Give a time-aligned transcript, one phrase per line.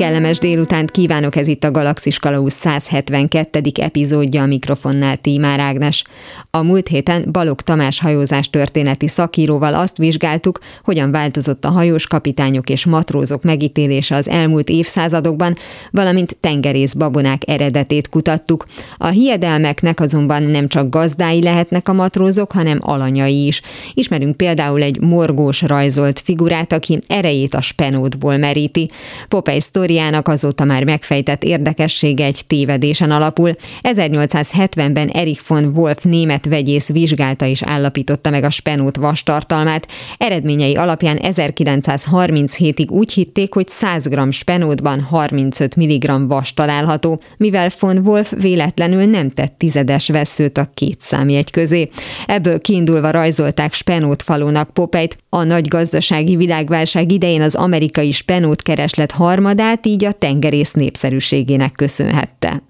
[0.00, 3.60] Kellemes délutánt kívánok, ez itt a Galaxis Kalauz 172.
[3.74, 6.04] epizódja a mikrofonnál Tímár Ágnes.
[6.50, 12.68] A múlt héten Balog Tamás hajózás történeti szakíróval azt vizsgáltuk, hogyan változott a hajós kapitányok
[12.68, 15.56] és matrózok megítélése az elmúlt évszázadokban,
[15.90, 18.66] valamint tengerész babonák eredetét kutattuk.
[18.96, 23.62] A hiedelmeknek azonban nem csak gazdái lehetnek a matrózok, hanem alanyai is.
[23.94, 28.90] Ismerünk például egy morgós rajzolt figurát, aki erejét a spenótból meríti.
[29.28, 33.52] Popeye sztoriának azóta már megfejtett érdekessége egy tévedésen alapul.
[33.82, 39.86] 1870-ben Erich von Wolf német vegyész vizsgálta és állapította meg a spenót vastartalmát.
[40.16, 47.98] Eredményei alapján 1937-ig úgy hitték, hogy 100 g spenótban 35 mg vas található, mivel von
[47.98, 51.88] Wolf véletlenül nem tett tizedes veszőt a két számjegy közé.
[52.26, 55.16] Ebből kiindulva rajzolták Spenót falónak Popeit.
[55.28, 61.72] A nagy gazdasági világválság idején az amerikai Spenót kereslet harmadát hát így a tengerész népszerűségének
[61.72, 62.62] köszönhette.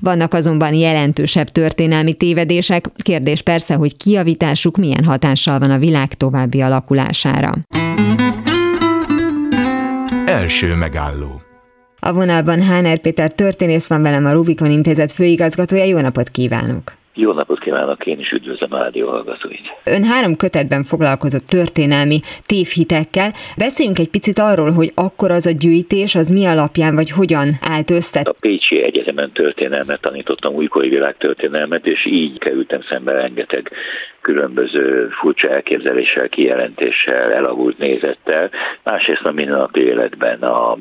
[0.00, 6.60] Vannak azonban jelentősebb történelmi tévedések, kérdés persze, hogy kiavításuk milyen hatással van a világ további
[6.60, 7.54] alakulására.
[10.26, 11.40] Első megálló
[12.00, 15.84] A vonalban Háner Péter történész van velem a Rubikon Intézet főigazgatója.
[15.84, 16.99] Jó napot kívánok!
[17.14, 19.60] Jó napot kívánok, én is üdvözlöm a rádió hallgatóit.
[19.84, 23.32] Ön három kötetben foglalkozott történelmi tévhitekkel.
[23.56, 27.90] Beszéljünk egy picit arról, hogy akkor az a gyűjtés, az mi alapján, vagy hogyan állt
[27.90, 28.20] össze?
[28.20, 33.70] A Pécsi Egyetemen történelmet tanítottam, újkori világtörténelmet, és így kerültem szembe rengeteg
[34.20, 38.50] különböző furcsa elképzeléssel, kijelentéssel, elavult nézettel.
[38.84, 40.78] Másrészt a mindennapi életben a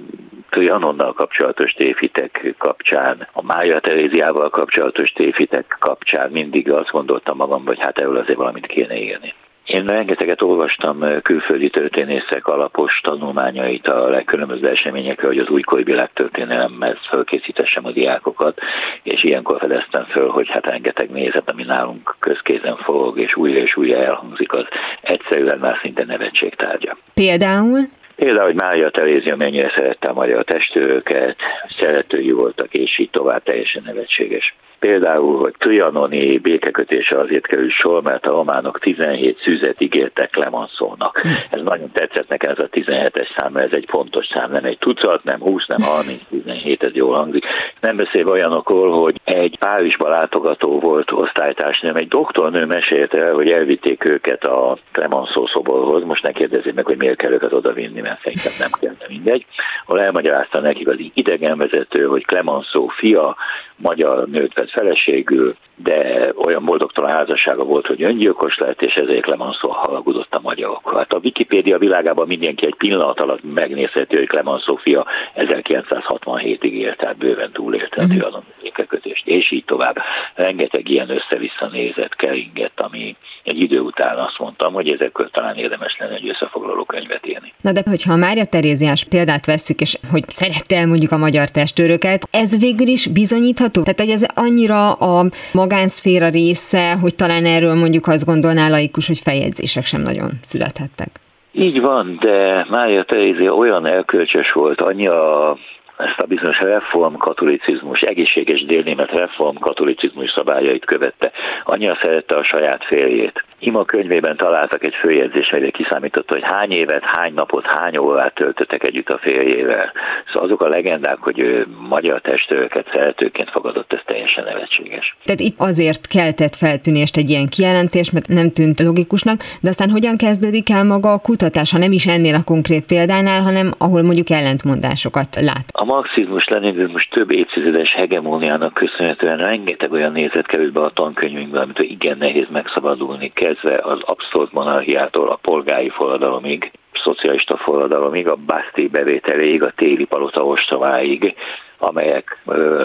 [0.49, 7.79] Trianonnal kapcsolatos tévhitek kapcsán, a Mária Teréziával kapcsolatos tévhitek kapcsán mindig azt gondoltam magam, hogy
[7.79, 9.33] hát erről azért valamit kéne írni.
[9.69, 17.85] Én rengeteget olvastam külföldi történészek alapos tanulmányait a legkülönböző eseményekre, hogy az újkori világtörténelemhez fölkészítessem
[17.85, 18.59] a diákokat,
[19.03, 23.75] és ilyenkor fedeztem föl, hogy hát rengeteg nézet, ami nálunk közkézen forog, és újra és
[23.77, 24.65] újra elhangzik, az
[25.01, 26.97] egyszerűen már szinte nevetségtárgya.
[27.13, 27.79] Például?
[28.19, 31.37] Például, hogy Mária Terézia mennyire szerette a magyar testőröket,
[31.69, 34.55] szeretői voltak, és így tovább teljesen nevetséges.
[34.79, 41.21] Például, hogy trianoni békekötése azért kerül sor, mert a románok 17 szűzet ígértek Lemanszónak.
[41.49, 45.23] Ez nagyon tetszett nekem, ez a 17-es szám, ez egy fontos szám, nem egy tucat,
[45.23, 47.45] nem 20, nem 30, 17, ez jól hangzik.
[47.81, 54.09] Nem beszélve olyanokról, hogy egy Párizsba látogató volt osztálytárs, egy doktornő mesélte el, hogy elvitték
[54.09, 58.53] őket a Clemenceau szoborhoz, most ne kérdezzék meg, hogy miért kell őket odavinni, mert szerintem
[58.59, 59.45] nem kell, de mindegy,
[59.85, 63.35] ahol elmagyarázta nekik az idegenvezető, hogy Clemenceau fia,
[63.75, 70.35] magyar nőt feleségül, de olyan boldogtalan házassága volt, hogy öngyilkos lett, és ezért Clemenceau halagudott
[70.35, 70.91] a magyarok.
[70.95, 77.17] Hát a Wikipédia világában mindenki egy pillanat alatt megnézheti, hogy Clemenceau fia 1967-ig élt, tehát
[77.17, 78.15] bőven túlélte a mhm.
[78.15, 79.97] Trianon békekötést, és így tovább.
[80.35, 85.97] Rengeteg ilyen össze-vissza nézet keringett, ami egy idő után azt mondtam, hogy ezekről talán érdemes
[85.99, 87.53] lenne egy összefoglaló könyvet írni.
[87.61, 92.27] Na de hogyha a Mária Teréziás példát vesszük, és hogy szerette mondjuk a magyar testőröket,
[92.31, 93.81] ez végül is bizonyítható?
[93.81, 95.25] Tehát, hogy ez annyira a
[95.69, 101.09] magánszféra része, hogy talán erről mondjuk azt gondolná laikus, hogy feljegyzések sem nagyon születhettek.
[101.51, 105.57] Így van, de Mária Terézia olyan elkölcsös volt, annyi a
[105.97, 111.31] ezt a bizonyos reform katolicizmus, egészséges délnémet reform katolicizmus szabályait követte.
[111.63, 113.43] Annyira szerette a saját férjét.
[113.59, 118.87] Ima könyvében találtak egy főjegyzést, melyre kiszámította, hogy hány évet, hány napot, hány órát töltöttek
[118.87, 119.91] együtt a férjével.
[120.27, 125.15] Szóval azok a legendák, hogy ő magyar testőröket szeretőként fogadott, ez teljesen nevetséges.
[125.23, 130.17] Tehát itt azért keltett feltűnést egy ilyen kijelentés, mert nem tűnt logikusnak, de aztán hogyan
[130.17, 134.29] kezdődik el maga a kutatás, ha nem is ennél a konkrét példánál, hanem ahol mondjuk
[134.29, 135.65] ellentmondásokat lát?
[135.71, 141.79] A marxizmus leninizmus több évtizedes hegemóniának köszönhetően rengeteg olyan nézet került be a tankönyvünkbe, amit
[141.79, 146.71] igen nehéz megszabadulni, kezdve az abszolút monarchiától a polgári forradalomig,
[147.03, 151.35] szocialista forradalomig, a Basti bevételéig, a téli palota ostomáig,
[151.77, 152.41] amelyek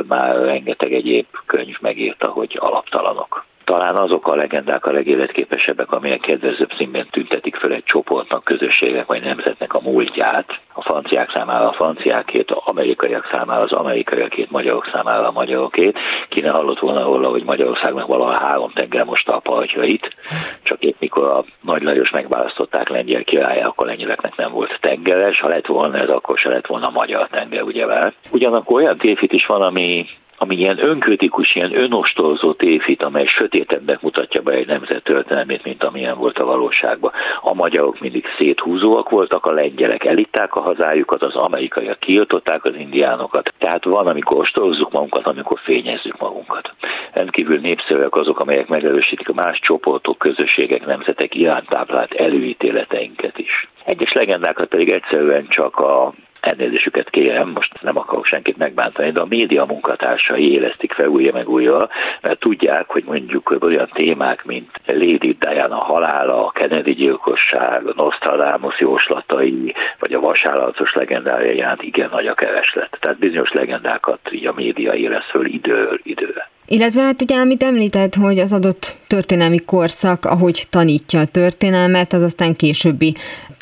[0.08, 6.70] már rengeteg egyéb könyv megírta, hogy alaptalanok talán azok a legendák a legéletképesebbek, amelyek kedvezőbb
[6.76, 10.60] színben tüntetik fel egy csoportnak, közösségek vagy nemzetnek a múltját.
[10.72, 10.82] A
[11.14, 15.98] franciák számára a franciákét, amerikaiak számára az amerikaiakét, magyarok számára a magyarokét.
[16.28, 20.14] Ki ne hallott volna róla, hogy Magyarországnak valaha három tenger most a partjait,
[20.62, 25.48] csak épp mikor a Nagy Lajos megválasztották lengyel király, akkor lengyeleknek nem volt tengeres, ha
[25.48, 27.86] lett volna ez, akkor se lett volna magyar tenger, ugye
[28.30, 30.06] Ugyanakkor olyan tévhit is van, ami
[30.44, 36.16] ami ilyen önkritikus, ilyen önostolzó tévhit, amely sötétebbnek mutatja be egy nemzet történelmét, mint amilyen
[36.18, 37.12] volt a valóságban.
[37.40, 43.52] A magyarok mindig széthúzóak voltak, a lengyelek elitták a hazájukat, az amerikaiak kiirtották az indiánokat.
[43.58, 46.72] Tehát van, amikor ostolzzuk magunkat, amikor fényezzük magunkat.
[47.12, 53.68] Rendkívül népszerűek azok, amelyek megerősítik a más csoportok, közösségek, nemzetek iránt táplált előítéleteinket is.
[53.84, 56.12] Egyes legendákat pedig egyszerűen csak a
[56.46, 61.48] elnézésüket kérem, most nem akarok senkit megbántani, de a média munkatársai élesztik fel újra meg
[61.48, 61.88] újra,
[62.20, 68.80] mert tudják, hogy mondjuk olyan témák, mint Lady Diana halála, a Kennedy gyilkosság, a Nostradamus
[68.80, 72.96] jóslatai, vagy a vasállatos legendája iránt igen nagy a kereslet.
[73.00, 76.52] Tehát bizonyos legendákat így a média élesz föl időről időre.
[76.66, 82.22] Illetve hát ugye, amit említett, hogy az adott történelmi korszak, ahogy tanítja a történelmet, az
[82.22, 83.14] aztán későbbi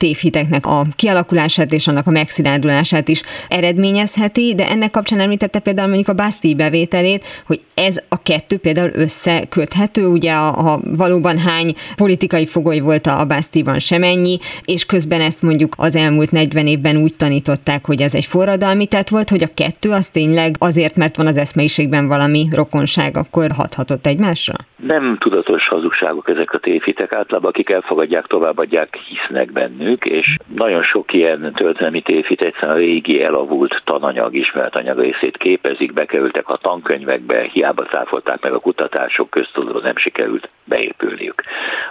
[0.03, 6.09] tévhiteknek a kialakulását és annak a megszilárdulását is eredményezheti, de ennek kapcsán említette például mondjuk
[6.09, 12.47] a Basti bevételét, hogy ez a kettő például összeköthető, ugye a, a valóban hány politikai
[12.47, 17.87] fogoly volt a Bastiban semennyi, és közben ezt mondjuk az elmúlt 40 évben úgy tanították,
[17.87, 21.37] hogy ez egy forradalmi tett volt, hogy a kettő az tényleg azért, mert van az
[21.37, 24.55] eszmeiségben valami rokon hazugság akkor hathatott egymásra?
[24.77, 27.15] Nem tudatos hazugságok ezek a tévhitek.
[27.15, 33.23] Általában akik elfogadják, továbbadják, hisznek bennük, és nagyon sok ilyen történelmi tévhit egyszerűen a régi
[33.23, 39.83] elavult tananyag, ismert anyag részét képezik, bekerültek a tankönyvekbe, hiába cáfolták meg a kutatások köztudóan
[39.83, 41.43] nem sikerült beépülniük.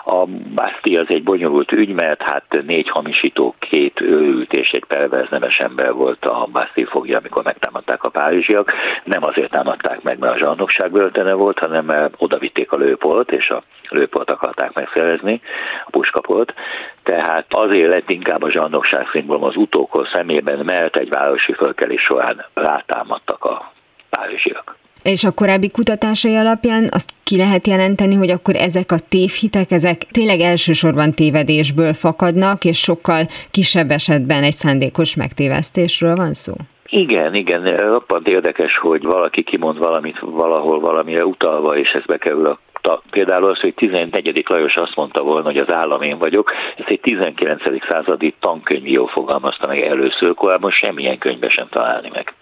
[0.06, 0.26] A
[0.56, 5.58] Basti az egy bonyolult ügy, mert hát négy hamisító, két őrült és egy perverz nemes
[5.58, 8.74] ember volt a Basti fogja, amikor megtámadták a párizsiak.
[9.04, 11.88] Nem azért támadták meg, mert a zsarnokság börtöne volt, hanem
[12.18, 15.42] oda vitték a lőpolt, és a lőpolt akarták megszerezni,
[15.86, 16.54] a puskapolt.
[17.04, 22.46] Tehát azért lett inkább a zsarnokság szimbólum az utókor szemében, mert egy városi fölkelés során
[22.54, 23.72] rátámadtak a
[24.10, 24.80] párizsiak.
[25.04, 29.98] És a korábbi kutatásai alapján azt ki lehet jelenteni, hogy akkor ezek a tévhitek, ezek
[30.12, 36.54] tényleg elsősorban tévedésből fakadnak, és sokkal kisebb esetben egy szándékos megtévesztésről van szó?
[36.90, 42.60] Igen, igen, roppant érdekes, hogy valaki kimond valamit valahol valamire utalva, és ez bekerül a
[43.10, 44.44] Például az, hogy 14.
[44.48, 47.62] Lajos azt mondta volna, hogy az állam én vagyok, ezt egy 19.
[47.90, 52.34] századi tankönyvíró fogalmazta meg először, korábban semmilyen könyvbe sem találni meg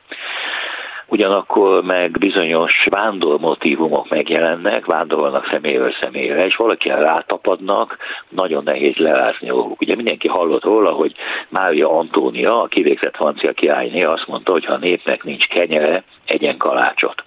[1.09, 7.97] ugyanakkor meg bizonyos vándormotívumok megjelennek, vándorolnak személyről személyre, és valaki rátapadnak,
[8.29, 9.81] nagyon nehéz lerázni róluk.
[9.81, 11.13] Ugye mindenki hallott róla, hogy
[11.49, 17.23] Mária Antónia, a kivégzett francia királyné azt mondta, hogy ha népnek nincs kenyere, egyen kalácsot.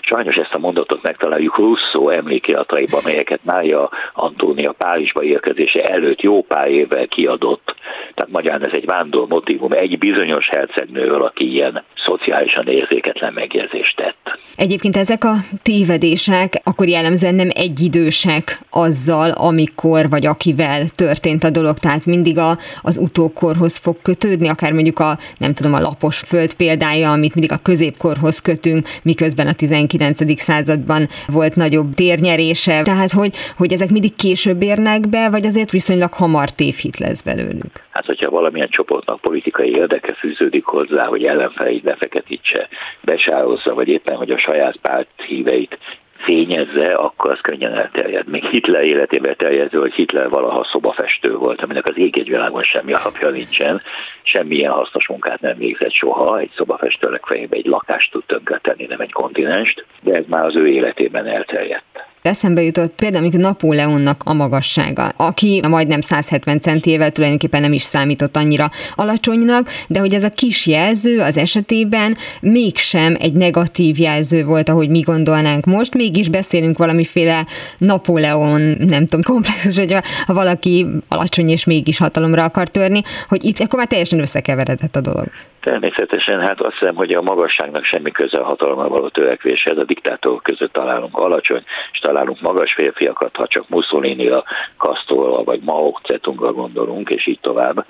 [0.00, 6.68] Sajnos ezt a mondatot megtaláljuk Russo emlékirataiban, amelyeket Mária Antónia Párizsba érkezése előtt jó pár
[6.68, 7.74] évvel kiadott.
[8.18, 14.38] Tehát magyarán ez egy vándor motivum egy bizonyos hercegnőről, aki ilyen szociálisan érzéketlen megjegyzést tett.
[14.56, 21.78] Egyébként ezek a tévedések akkor jellemzően nem egyidősek azzal, amikor vagy akivel történt a dolog,
[21.78, 26.54] tehát mindig a, az utókorhoz fog kötődni, akár mondjuk a, nem tudom, a lapos föld
[26.54, 30.40] példája, amit mindig a középkorhoz kötünk, miközben a 19.
[30.40, 32.82] században volt nagyobb térnyerése.
[32.82, 37.86] Tehát, hogy, hogy ezek mindig később érnek be, vagy azért viszonylag hamar tévhit lesz belőlük?
[37.98, 42.68] Hát, hogyha valamilyen csoportnak politikai érdeke fűződik hozzá, hogy ellenfeleit befeketítse,
[43.00, 45.78] besározza, vagy éppen, hogy a saját párt híveit
[46.16, 48.28] fényezze, akkor az könnyen elterjed.
[48.28, 52.92] Még Hitler életében terjedő, hogy Hitler valaha szobafestő volt, aminek az ég egy világon semmi
[52.92, 53.82] alapja nincsen,
[54.22, 59.12] semmilyen hasznos munkát nem végzett soha, egy szobafestő legfeljebb egy lakást tud tönkretenni, nem egy
[59.12, 62.07] kontinenst, de ez már az ő életében elterjedt.
[62.22, 68.36] Eszembe jutott például amikor Napóleonnak a magassága, aki majdnem 170 centével tulajdonképpen nem is számított
[68.36, 74.68] annyira alacsonynak, de hogy ez a kis jelző az esetében mégsem egy negatív jelző volt,
[74.68, 77.46] ahogy mi gondolnánk most, mégis beszélünk valamiféle
[77.78, 79.96] Napóleon, nem tudom, komplexus, hogy
[80.26, 85.28] valaki alacsony és mégis hatalomra akar törni, hogy itt akkor már teljesen összekeveredett a dolog.
[85.68, 89.78] Természetesen, hát azt hiszem, hogy a magasságnak semmi köze a hatalommal való törekvéshez.
[89.78, 94.44] A diktátorok között találunk alacsony, és találunk magas férfiakat, ha csak mussolini a
[94.76, 97.86] Castorra, vagy Mao Zedongra gondolunk, és így tovább.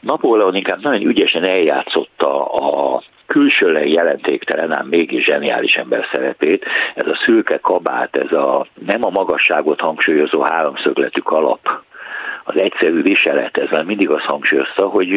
[0.00, 6.64] Napóleon inkább nagyon ügyesen eljátszotta a külsőleg jelentéktelen, ám mégis zseniális ember szerepét.
[6.94, 11.82] Ez a szürke kabát, ez a nem a magasságot hangsúlyozó háromszögletű alap,
[12.44, 15.08] az egyszerű viselet ezzel mindig azt hangsúlyozta, hogy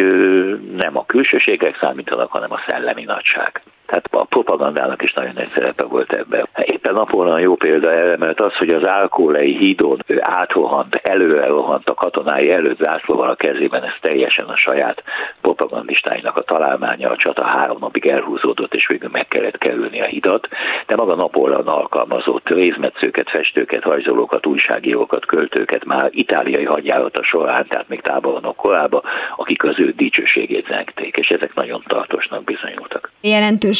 [0.76, 3.62] nem a külsőségek számítanak, hanem a szellemi nagyság.
[3.94, 6.48] Tehát a propagandának is nagyon nagy szerepe volt ebben.
[6.56, 11.94] Éppen Napóleon jó példa erre, mert az, hogy az Álkólei hídon átrohant, előre rohant a
[11.94, 15.04] katonái előtt zászlóval a kezében, ez teljesen a saját
[15.42, 20.48] propagandistáinak a találmánya, a csata három napig elhúzódott, és végül meg kellett kerülni a hidat,
[20.88, 28.02] de maga Napóleon alkalmazott részmetszőket, festőket, rajzolókat, újságírókat, költőket már itáliai hadjárata során, tehát még
[28.02, 29.02] tábornok korában,
[29.36, 33.12] akik az ő dicsőségét zengték, és ezek nagyon tartósnak bizonyultak.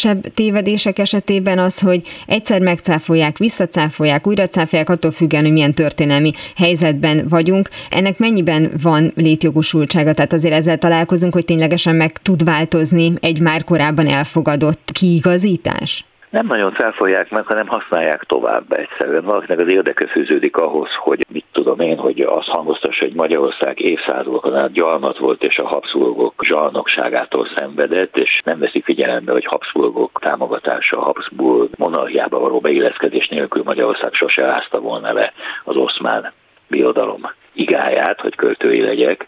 [0.04, 6.32] Jelentősebb tévedések esetében az, hogy egyszer megcáfolják, visszacáfolják, újra cáfolják, attól függően, hogy milyen történelmi
[6.56, 7.70] helyzetben vagyunk.
[7.90, 10.14] Ennek mennyiben van létjogosultsága?
[10.14, 16.06] Tehát azért ezzel találkozunk, hogy ténylegesen meg tud változni egy már korábban elfogadott kiigazítás?
[16.34, 19.24] Nem nagyon felfolják meg, hanem használják tovább egyszerűen.
[19.24, 24.56] Valakinek az érdeke fűződik ahhoz, hogy mit tudom én, hogy azt hangoztassa, hogy Magyarország évszázadokon
[24.56, 31.02] át gyarmat volt, és a Habsburgok zsarnokságától szenvedett, és nem veszi figyelembe, hogy Habsburgok támogatása,
[31.02, 36.32] Habsburg monarchiába való beilleszkedés nélkül Magyarország sose rázta volna le az oszmán
[36.68, 39.28] birodalom igáját, hogy költői legyek,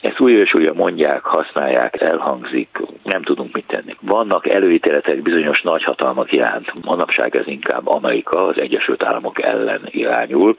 [0.00, 2.68] ezt újra és újra mondják, használják, elhangzik,
[3.02, 3.96] nem tudunk mit tenni.
[4.00, 10.56] Vannak előítéletek bizonyos nagyhatalmak iránt, manapság ez inkább Amerika, az Egyesült Államok ellen irányul.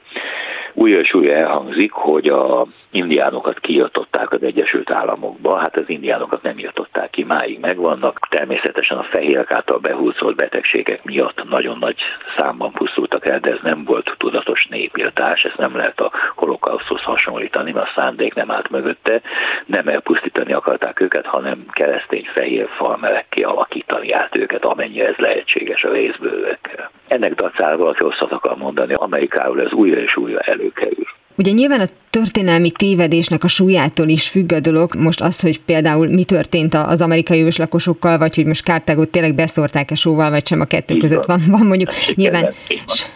[0.72, 6.58] Újra és újra elhangzik, hogy a indiánokat kijatották az Egyesült Államokba, hát az indiánokat nem
[6.58, 8.18] jatották ki, máig megvannak.
[8.28, 11.96] Természetesen a fehérek által behúzott betegségek miatt nagyon nagy
[12.36, 17.72] számban pusztultak el, de ez nem volt tudatos népírtás, ezt nem lehet a holokauszhoz hasonlítani,
[17.72, 19.20] mert a szándék nem állt mögötte,
[19.66, 25.92] nem elpusztítani akarták őket, hanem keresztény fehér farmerekké alakítani át őket, amennyire ez lehetséges a
[25.92, 26.90] részbővekkel.
[27.10, 31.06] Ennek dacára valaki rosszat akar mondani, Amerikáról ez újra és újra előkerül.
[31.36, 34.94] Ugye nyilván a történelmi tévedésnek a súlyától is függ a dolog.
[34.94, 39.94] Most az, hogy például mi történt az amerikai őslakosokkal, vagy hogy most Kártágot tényleg beszórták-e
[39.94, 42.54] sóval, vagy sem a kettő Így között van, van mondjuk hát nyilván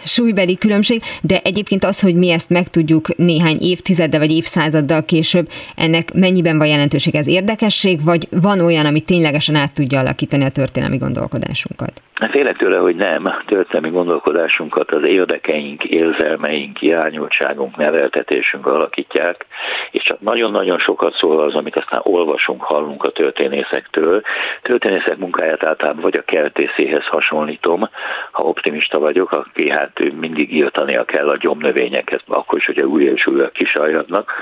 [0.04, 6.12] súlybeli különbség, de egyébként az, hogy mi ezt megtudjuk néhány évtizeddel vagy évszázaddal később, ennek
[6.12, 10.96] mennyiben van jelentőség, ez érdekesség, vagy van olyan, ami ténylegesen át tudja alakítani a történelmi
[10.96, 12.02] gondolkodásunkat?
[12.30, 13.22] Félek tőle, hogy nem.
[13.46, 19.46] Történelmi gondolkodásunkat az érdekeink, érzelmeink, irányultságunk, neveltetésünk alakítják,
[19.90, 24.22] és csak nagyon-nagyon sokat szól az, amit aztán olvasunk, hallunk a történészektől.
[24.62, 27.88] Történészek munkáját általában vagy a kertészéhez hasonlítom,
[28.30, 33.26] ha optimista vagyok, aki hát mindig írtania kell a gyomnövényeket, akkor is, hogyha újra és
[33.26, 34.32] újra kisajadnak,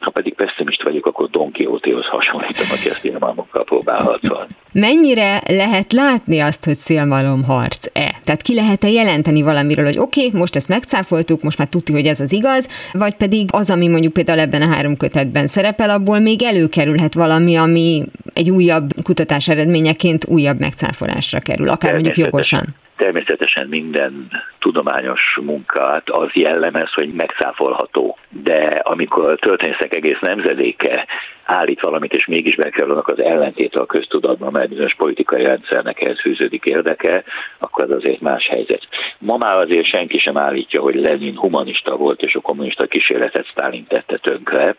[0.00, 4.48] ha pedig pessimist vagyok, akkor Don Quixote-hoz hasonlítom, aki a szélmalmokkal próbál harcolni.
[4.72, 8.14] Mennyire lehet látni azt, hogy szélmalom harc-e?
[8.24, 12.06] Tehát ki lehet-e jelenteni valamiről, hogy oké, okay, most ezt megcáfoltuk, most már tudni, hogy
[12.06, 16.18] ez az igaz, vagy pedig az, ami mondjuk például ebben a három kötetben szerepel, abból
[16.18, 18.04] még előkerülhet valami, ami
[18.34, 22.74] egy újabb kutatás eredményeként újabb megcáfolásra kerül, akár mondjuk jogosan.
[23.00, 28.18] Természetesen minden tudományos munkát az jellemez, hogy megszáfolható.
[28.28, 31.06] De amikor történészek egész nemzedéke
[31.50, 36.64] állít valamit, és mégis bekerülnek az ellentét a köztudatban, mert bizonyos politikai rendszernek ehhez fűződik
[36.64, 37.24] érdeke,
[37.58, 38.88] akkor az azért más helyzet.
[39.18, 43.86] Ma már azért senki sem állítja, hogy Lenin humanista volt, és a kommunista kísérletet Stalin
[43.86, 44.76] tette tönkre,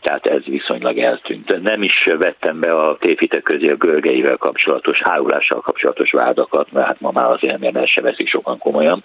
[0.00, 1.62] tehát ez viszonylag eltűnt.
[1.62, 7.00] Nem is vettem be a tévhitek közé a görgeivel kapcsolatos, hárulással kapcsolatos vádakat, mert hát
[7.00, 9.04] ma már azért nem se veszik sokan komolyan.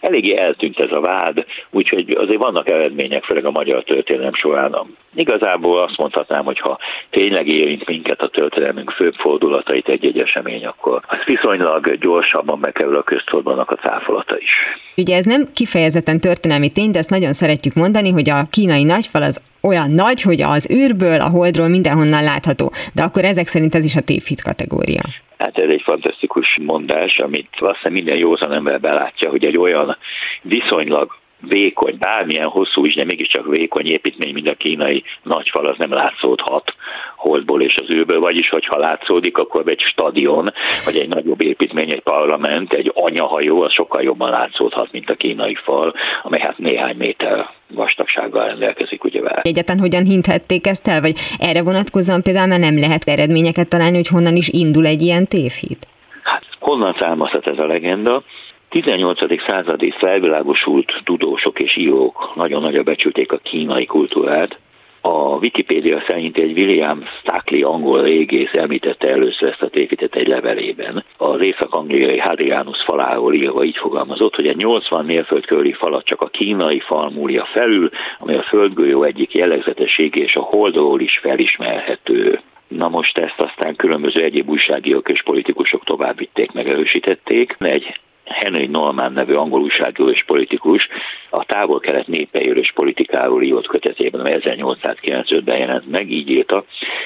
[0.00, 4.74] Eléggé eltűnt ez a vád, úgyhogy azért vannak eredmények, főleg a magyar történelem során.
[5.18, 6.78] Igazából azt mondhatnám, hogy ha
[7.10, 13.02] tényleg érint minket a történelmünk főbb fordulatait egy-egy esemény, akkor az viszonylag gyorsabban bekerül a
[13.02, 14.50] köztudatban a cáfolata is.
[14.96, 19.22] Ugye ez nem kifejezetten történelmi tény, de ezt nagyon szeretjük mondani, hogy a kínai nagyfal
[19.22, 22.72] az olyan nagy, hogy az űrből, a holdról mindenhonnan látható.
[22.94, 25.02] De akkor ezek szerint ez is a tévhit kategória.
[25.38, 29.96] Hát ez egy fantasztikus mondás, amit azt minden józan ember belátja, hogy egy olyan
[30.42, 35.92] viszonylag vékony, bármilyen hosszú is, de mégiscsak vékony építmény, mint a kínai nagyfal, az nem
[35.92, 36.74] látszódhat
[37.16, 40.46] holdból és az űrből, vagyis hogyha látszódik, akkor egy stadion,
[40.84, 45.54] vagy egy nagyobb építmény, egy parlament, egy anyahajó, az sokkal jobban látszódhat, mint a kínai
[45.54, 49.40] fal, amely hát néhány méter vastagsággal rendelkezik, ugye vele.
[49.42, 54.08] Egyetlen hogyan hinthették ezt el, vagy erre vonatkozóan például már nem lehet eredményeket találni, hogy
[54.08, 55.86] honnan is indul egy ilyen tévhit?
[56.22, 58.22] Hát honnan származhat ez a legenda?
[58.68, 59.18] 18.
[59.46, 64.58] századi felvilágosult tudósok és írók nagyon nagyra becsülték a kínai kultúrát.
[65.00, 71.04] A Wikipédia szerint egy William Stackley angol régész említette először ezt a tévitet egy levelében.
[71.16, 76.28] Az észak-angliai Hadrianus faláról írva így fogalmazott, hogy egy 80 mérföld körüli falat csak a
[76.28, 82.40] kínai fal múlja felül, ami a földgolyó egyik jellegzetessége és a holdról is felismerhető.
[82.68, 87.56] Na most ezt aztán különböző egyéb újságírók és politikusok tovább vitték, megerősítették.
[87.58, 90.88] Egy Henry Norman nevű angol újságíró és politikus
[91.30, 96.64] a távol-kelet népeiről és politikáról írott kötetében, amely 1895-ben jelent meg, így írta,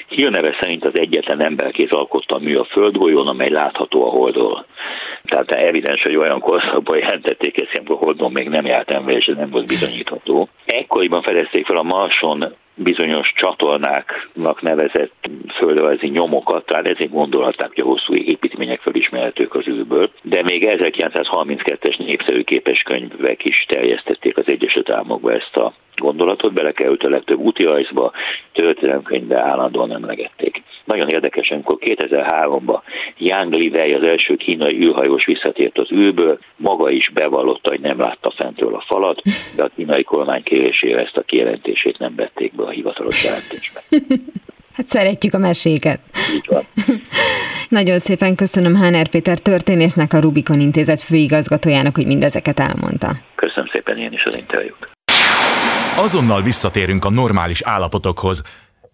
[0.09, 4.67] hírneve szerint az egyetlen emberkéz alkotta a mű a földgolyón, amely látható a holdról.
[5.25, 9.37] Tehát evidens, hogy olyan korszakban jelentették ezt, amikor Holdon még nem járt ember, és ez
[9.37, 10.49] nem volt bizonyítható.
[10.65, 17.87] Ekkoriban fedezték fel a Marson bizonyos csatornáknak nevezett földrajzi nyomokat, tehát ezért gondolhatták, hogy a
[17.87, 25.33] hosszú építmények felismerhetők az űrből, de még 1932-es népszerű képeskönyvek is terjesztették az Egyesült Államokba
[25.33, 28.13] ezt a gondolatot, belekerült a legtöbb útirajzba,
[28.53, 30.63] történelemkönyvbe állandóan emlegették.
[30.85, 32.81] Nagyon érdekes, amikor 2003-ban
[33.19, 38.33] Yang Li az első kínai űrhajós visszatért az űrből, maga is bevallotta, hogy nem látta
[38.37, 39.23] fentről a falat,
[39.57, 43.83] de a kínai kormány kérésére ezt a kijelentését nem vették be a hivatalos jelentésbe.
[44.77, 46.01] Hát szeretjük a meséket.
[47.69, 53.17] Nagyon szépen köszönöm Háner Péter történésznek, a Rubikon Intézet főigazgatójának, hogy mindezeket elmondta.
[53.35, 54.91] Köszönöm szépen én is az interjút.
[55.97, 58.43] Azonnal visszatérünk a normális állapotokhoz,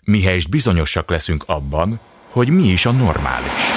[0.08, 2.00] mihelyest bizonyosak leszünk abban,
[2.30, 3.72] hogy mi is a normális.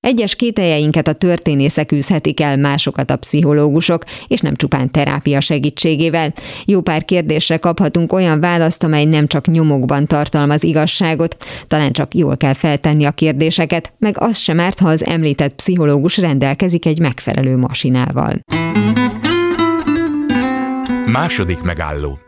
[0.00, 6.32] Egyes kételjeinket a történészek űzhetik el, másokat a pszichológusok, és nem csupán terápia segítségével.
[6.64, 12.36] Jó pár kérdésre kaphatunk olyan választ, amely nem csak nyomokban tartalmaz igazságot, talán csak jól
[12.36, 17.56] kell feltenni a kérdéseket, meg az sem árt, ha az említett pszichológus rendelkezik egy megfelelő
[17.56, 18.40] masinával.
[21.06, 22.18] Második megálló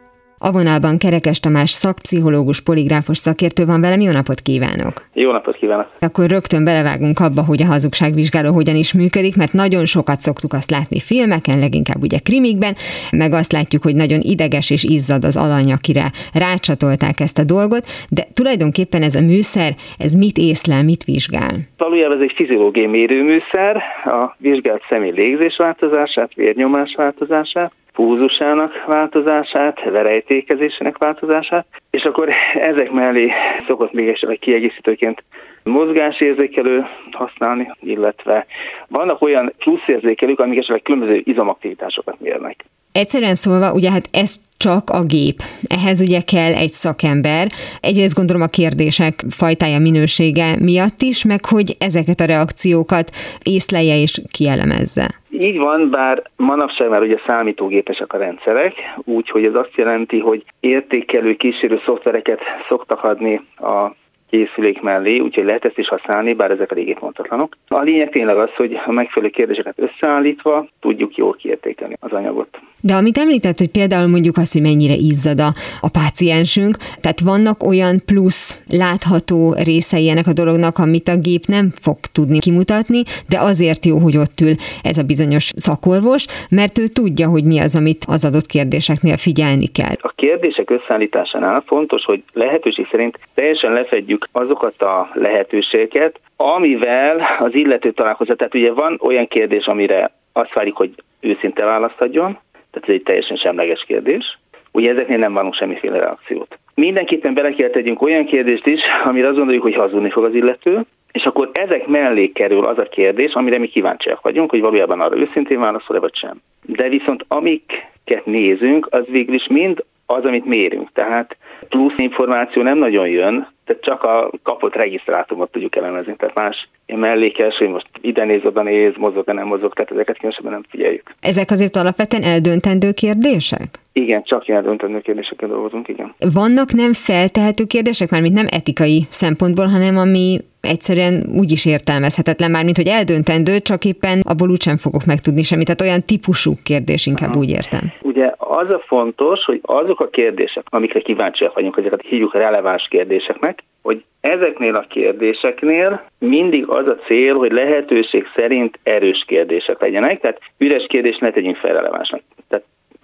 [0.46, 4.00] a vonalban Kerekes Tamás szakpszichológus, poligráfos szakértő van velem.
[4.00, 4.94] Jó napot kívánok!
[5.12, 5.88] Jó napot kívánok!
[6.00, 10.70] Akkor rögtön belevágunk abba, hogy a hazugságvizsgáló hogyan is működik, mert nagyon sokat szoktuk azt
[10.70, 12.74] látni filmeken, leginkább ugye krimikben,
[13.10, 17.84] meg azt látjuk, hogy nagyon ideges és izzad az alany, akire rácsatolták ezt a dolgot,
[18.10, 21.54] de tulajdonképpen ez a műszer, ez mit észlel, mit vizsgál?
[21.76, 30.98] Valójában ez egy fiziológiai mérőműszer, a vizsgált személy légzés változását, vérnyomás változását, púzusának változását, verejtékezésének
[30.98, 33.32] változását, és akkor ezek mellé
[33.66, 35.24] szokott még esetleg kiegészítőként
[35.62, 38.46] mozgásérzékelő használni, illetve
[38.88, 42.64] vannak olyan pluszérzékelők, amik esetleg különböző izomaktivitásokat mérnek.
[42.92, 45.42] Egyszerűen szólva, ugye hát ez csak a gép.
[45.62, 47.46] Ehhez ugye kell egy szakember.
[47.80, 53.10] Egyrészt gondolom a kérdések fajtája, minősége miatt is, meg hogy ezeket a reakciókat
[53.42, 55.22] észlelje és kielemezze.
[55.38, 61.34] Így van, bár manapság már ugye számítógépesek a rendszerek, úgyhogy ez azt jelenti, hogy értékelő
[61.34, 63.94] kísérő szoftvereket szoktak adni a
[64.30, 67.56] készülék mellé, úgyhogy lehet ezt is használni, bár ezek a régét mondhatlanok.
[67.68, 72.58] A lényeg tényleg az, hogy a megfelelő kérdéseket összeállítva tudjuk jól kiértékelni az anyagot.
[72.88, 77.62] De amit említett, hogy például mondjuk azt, hogy mennyire izzad a, a páciensünk, tehát vannak
[77.62, 83.38] olyan plusz látható részei ennek a dolognak, amit a gép nem fog tudni kimutatni, de
[83.50, 87.76] azért jó, hogy ott ül ez a bizonyos szakorvos, mert ő tudja, hogy mi az,
[87.76, 89.96] amit az adott kérdéseknél figyelni kell.
[89.98, 97.90] A kérdések összeállításánál fontos, hogy lehetőség szerint teljesen lefedjük azokat a lehetőségeket, amivel az illető
[97.90, 98.38] találkozott.
[98.38, 102.38] Tehát ugye van olyan kérdés, amire azt várjuk, hogy őszinte választ adjon,
[102.74, 104.38] tehát ez egy teljesen semleges kérdés.
[104.72, 106.58] Ugye ezeknél nem várunk semmiféle reakciót.
[106.74, 110.80] Mindenképpen bele kell tegyünk olyan kérdést is, amire azt gondoljuk, hogy hazudni fog az illető,
[111.12, 115.18] és akkor ezek mellé kerül az a kérdés, amire mi kíváncsiak vagyunk, hogy valójában arra
[115.18, 116.40] őszintén válaszol-e vagy sem.
[116.62, 120.92] De viszont amiket nézünk, az végül is mind az, amit mérünk.
[120.92, 121.36] Tehát
[121.68, 127.56] plusz információ nem nagyon jön, tehát csak a kapott regisztrátumot tudjuk elemezni, tehát más mellékes,
[127.56, 131.14] hogy most ide néz, oda néz, mozog, nem mozog, tehát ezeket különösebben nem figyeljük.
[131.20, 133.78] Ezek azért alapvetően eldöntendő kérdések?
[133.92, 136.14] Igen, csak ilyen eldöntendő kérdésekkel dolgozunk, igen.
[136.32, 142.64] Vannak nem feltehető kérdések, mármint nem etikai szempontból, hanem ami egyszerűen úgy is értelmezhetetlen már,
[142.64, 145.66] mint hogy eldöntendő, csak éppen abból úgysem fogok megtudni semmit.
[145.66, 147.38] Tehát olyan típusú kérdés inkább Aha.
[147.38, 147.92] úgy értem.
[148.02, 153.62] Ugye az a fontos, hogy azok a kérdések, amikre kíváncsiak vagyunk, ezeket hívjuk releváns kérdéseknek,
[153.82, 160.40] hogy ezeknél a kérdéseknél mindig az a cél, hogy lehetőség szerint erős kérdések legyenek, tehát
[160.58, 162.20] üres kérdés ne tegyünk fel relevánsnak.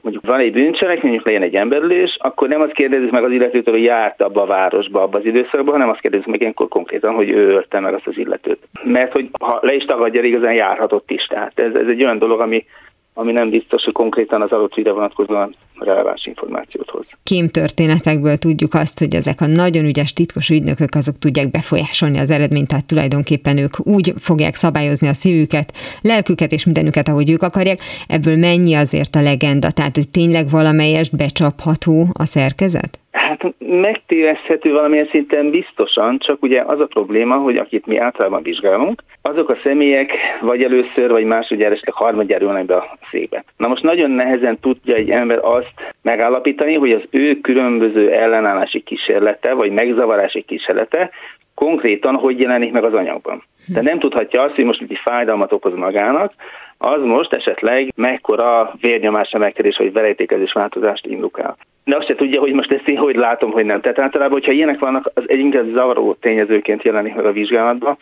[0.03, 3.75] Mondjuk van egy bűncselek, mondjuk legyen egy emberülés, akkor nem azt kérdezzük meg az illetőtől,
[3.75, 7.33] hogy járt abba a városba, abba az időszakban, hanem azt kérdezzük meg ilyenkor konkrétan, hogy
[7.33, 8.59] ő ölte meg azt az illetőt.
[8.85, 11.27] Mert hogy ha le is tagadja, igazán járhatott is.
[11.27, 12.65] Tehát ez, ez egy olyan dolog, ami,
[13.15, 17.07] ami nem biztos, hogy konkrétan az adott videó vonatkozóan releváns információt hoz.
[17.51, 22.69] történetekből tudjuk azt, hogy ezek a nagyon ügyes titkos ügynökök azok tudják befolyásolni az eredményt,
[22.69, 27.81] tehát tulajdonképpen ők úgy fogják szabályozni a szívüket, lelküket és mindenüket, ahogy ők akarják.
[28.07, 29.71] Ebből mennyi azért a legenda?
[29.71, 33.00] Tehát, hogy tényleg valamelyest becsapható a szerkezet?
[33.31, 39.03] Hát megtéveszthető valamilyen szinten biztosan, csak ugye az a probléma, hogy akit mi általában vizsgálunk,
[39.23, 43.45] azok a személyek vagy először, vagy másodjára, esetleg harmadjára jönnek be a székbe.
[43.57, 49.53] Na most nagyon nehezen tudja egy ember azt megállapítani, hogy az ő különböző ellenállási kísérlete,
[49.53, 51.11] vagy megzavarási kísérlete
[51.55, 53.43] konkrétan hogy jelenik meg az anyagban.
[53.67, 56.33] De nem tudhatja azt, hogy most egy fájdalmat okoz magának,
[56.79, 61.57] az most esetleg mekkora vérnyomás emelkedés vagy verejtékezés változást indukál.
[61.85, 63.81] De azt se tudja, hogy most ezt én hogy látom, hogy nem.
[63.81, 67.99] Tehát általában, hogyha ilyenek vannak, az egy inkább zavaró tényezőként jelenik meg a vizsgálatban,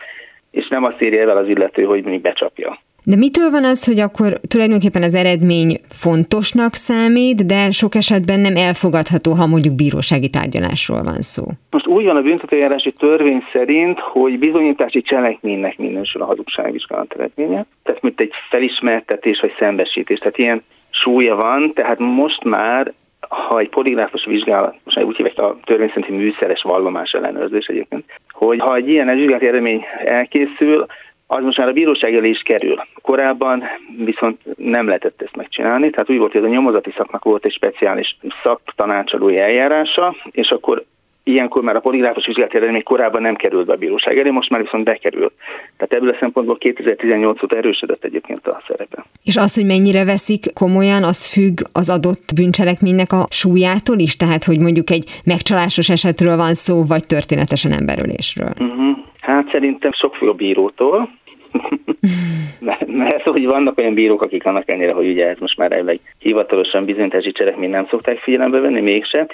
[0.51, 2.79] és nem azt írja el az illető, hogy mi becsapja.
[3.05, 8.57] De mitől van az, hogy akkor tulajdonképpen az eredmény fontosnak számít, de sok esetben nem
[8.57, 11.45] elfogadható, ha mondjuk bírósági tárgyalásról van szó?
[11.71, 18.03] Most úgy van a büntetőjárási törvény szerint, hogy bizonyítási cselekménynek minősül a hazugságvizsgálat eredménye, tehát
[18.03, 22.93] mint egy felismertetés vagy szembesítés, tehát ilyen súlya van, tehát most már
[23.29, 28.59] ha egy poligráfos vizsgálat, most úgy hívják a törvény szerinti műszeres vallomás ellenőrzés egyébként, hogy
[28.59, 30.87] ha egy ilyen vizsgálati eredmény elkészül,
[31.31, 32.83] az most már a bíróság elé is kerül.
[33.03, 33.65] Korábban
[34.05, 38.17] viszont nem lehetett ezt megcsinálni, tehát úgy volt, hogy a nyomozati szaknak volt egy speciális
[38.43, 40.85] szaktanácsadói eljárása, és akkor
[41.29, 44.63] ilyenkor már a poligráfos vizsgálat eredmény korábban nem került be a bíróság elé, most már
[44.63, 45.33] viszont bekerült.
[45.77, 49.05] Tehát ebből a szempontból 2018 óta erősödött egyébként a szerepe.
[49.25, 54.17] És az, hogy mennyire veszik komolyan, az függ az adott bűncselekménynek a súlyától is?
[54.17, 58.53] Tehát, hogy mondjuk egy megcsalásos esetről van szó, vagy történetesen emberölésről?
[58.61, 58.97] Uh-huh.
[59.21, 61.09] Hát szerintem sok függ a bírótól,
[62.87, 66.85] mert hogy vannak olyan bírók, akik annak ennyire, hogy ugye ez most már elég hivatalosan
[66.85, 69.27] bizonyítási cselekményt nem szokták figyelembe venni mégsem,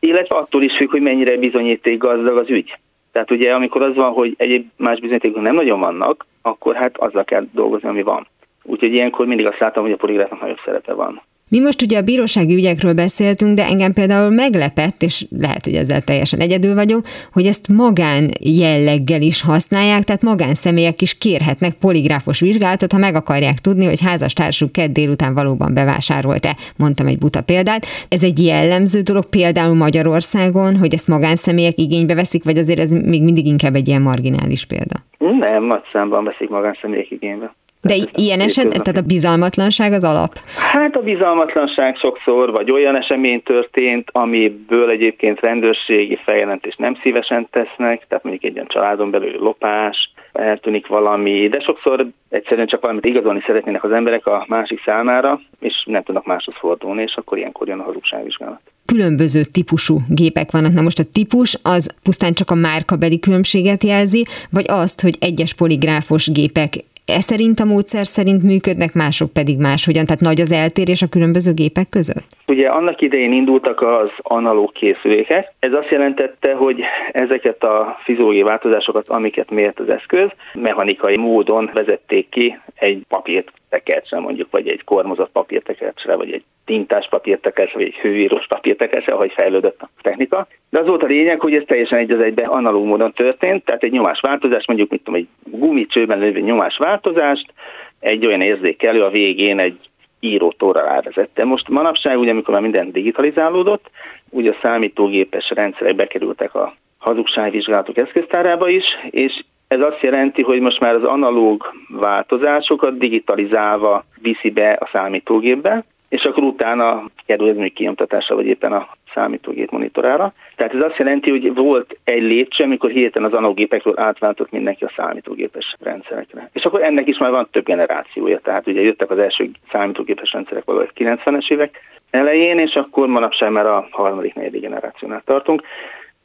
[0.00, 2.78] illetve attól is függ, hogy mennyire bizonyíték gazdag az ügy.
[3.12, 7.24] Tehát ugye amikor az van, hogy egyéb más bizonyítékok nem nagyon vannak, akkor hát azzal
[7.24, 8.26] kell dolgozni, ami van.
[8.62, 11.22] Úgyhogy ilyenkor mindig azt látom, hogy a poligráfnak nagyobb szerepe van.
[11.52, 16.00] Mi most ugye a bírósági ügyekről beszéltünk, de engem például meglepett, és lehet, hogy ezzel
[16.00, 22.92] teljesen egyedül vagyok, hogy ezt magán jelleggel is használják, tehát magánszemélyek is kérhetnek poligráfos vizsgálatot,
[22.92, 27.86] ha meg akarják tudni, hogy házastársuk kedd délután valóban bevásárolt-e, mondtam egy buta példát.
[28.08, 33.22] Ez egy jellemző dolog például Magyarországon, hogy ezt magánszemélyek igénybe veszik, vagy azért ez még
[33.22, 34.96] mindig inkább egy ilyen marginális példa?
[35.18, 37.54] Nem, nagy számban veszik magánszemélyek igénybe.
[37.82, 40.32] De ilyen eset, tehát a bizalmatlanság az alap?
[40.72, 48.06] Hát a bizalmatlanság sokszor, vagy olyan esemény történt, amiből egyébként rendőrségi feljelentést nem szívesen tesznek,
[48.08, 53.42] tehát mondjuk egy ilyen családon belül lopás, eltűnik valami, de sokszor egyszerűen csak valamit igazolni
[53.46, 57.80] szeretnének az emberek a másik számára, és nem tudnak máshoz fordulni, és akkor ilyenkor jön
[57.80, 60.72] a hazugságvizsgálat különböző típusú gépek vannak.
[60.72, 65.54] Na most a típus az pusztán csak a márkabeli különbséget jelzi, vagy azt, hogy egyes
[65.54, 71.02] poligráfos gépek e szerint a módszer szerint működnek, mások pedig máshogyan, tehát nagy az eltérés
[71.02, 72.26] a különböző gépek között?
[72.46, 75.52] Ugye annak idején indultak az analóg készülékek.
[75.58, 76.80] Ez azt jelentette, hogy
[77.12, 84.18] ezeket a fiziológiai változásokat, amiket mért az eszköz, mechanikai módon vezették ki egy papírt tekercsre
[84.18, 89.80] mondjuk, vagy egy kormozott papírtekercsre, vagy egy tintás papírtekercsre, vagy egy hőírós papírtekercsre, ahogy fejlődött
[89.82, 90.46] a technika.
[90.70, 93.82] De az volt a lényeg, hogy ez teljesen egy az egyben analóg módon történt, tehát
[93.82, 97.52] egy nyomásváltozás, mondjuk mit tudom, egy gumicsőben lévő nyomásváltozást,
[98.00, 99.78] egy olyan érzékelő a végén egy
[100.20, 101.44] írótóra rávezette.
[101.44, 103.90] Most manapság, ugye, amikor már minden digitalizálódott,
[104.30, 110.80] ugye a számítógépes rendszerek bekerültek a hazugságvizsgálatok eszköztárába is, és ez azt jelenti, hogy most
[110.80, 117.72] már az analóg változásokat digitalizálva viszi be a számítógépbe, és akkor utána kerül ez még
[117.72, 120.32] kinyomtatásra, vagy éppen a számítógép monitorára.
[120.56, 124.92] Tehát ez azt jelenti, hogy volt egy lépcső, amikor hirtelen az analógépekről átváltott mindenki a
[124.96, 126.50] számítógépes rendszerekre.
[126.52, 130.64] És akkor ennek is már van több generációja, tehát ugye jöttek az első számítógépes rendszerek
[130.64, 131.80] valahogy 90-es évek
[132.10, 135.62] elején, és akkor manapság már a harmadik, negyedik generációnál tartunk.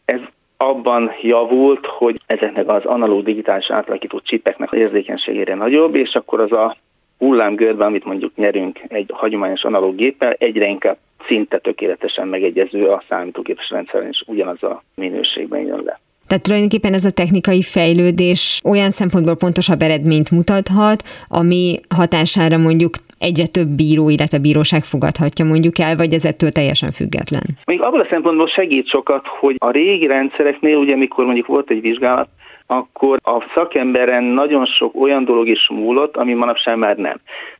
[0.05, 0.19] Ez
[0.57, 6.51] abban javult, hogy ezeknek az analóg digitális átalakító csipeknek az érzékenységére nagyobb, és akkor az
[6.51, 6.77] a
[7.17, 13.69] hullámgörbe, amit mondjuk nyerünk egy hagyományos analóg géppel, egyre inkább szinte tökéletesen megegyező a számítógépes
[13.69, 15.99] rendszeren, és ugyanaz a minőségben jön le.
[16.27, 23.47] Tehát tulajdonképpen ez a technikai fejlődés olyan szempontból pontosabb eredményt mutathat, ami hatására mondjuk egyre
[23.47, 27.45] több bíró, illetve bíróság fogadhatja mondjuk el, vagy ez ettől teljesen független?
[27.65, 31.81] Még abban a szempontból segít sokat, hogy a régi rendszereknél, ugye amikor mondjuk volt egy
[31.81, 32.29] vizsgálat,
[32.67, 37.19] akkor a szakemberen nagyon sok olyan dolog is múlott, ami manapság már nem.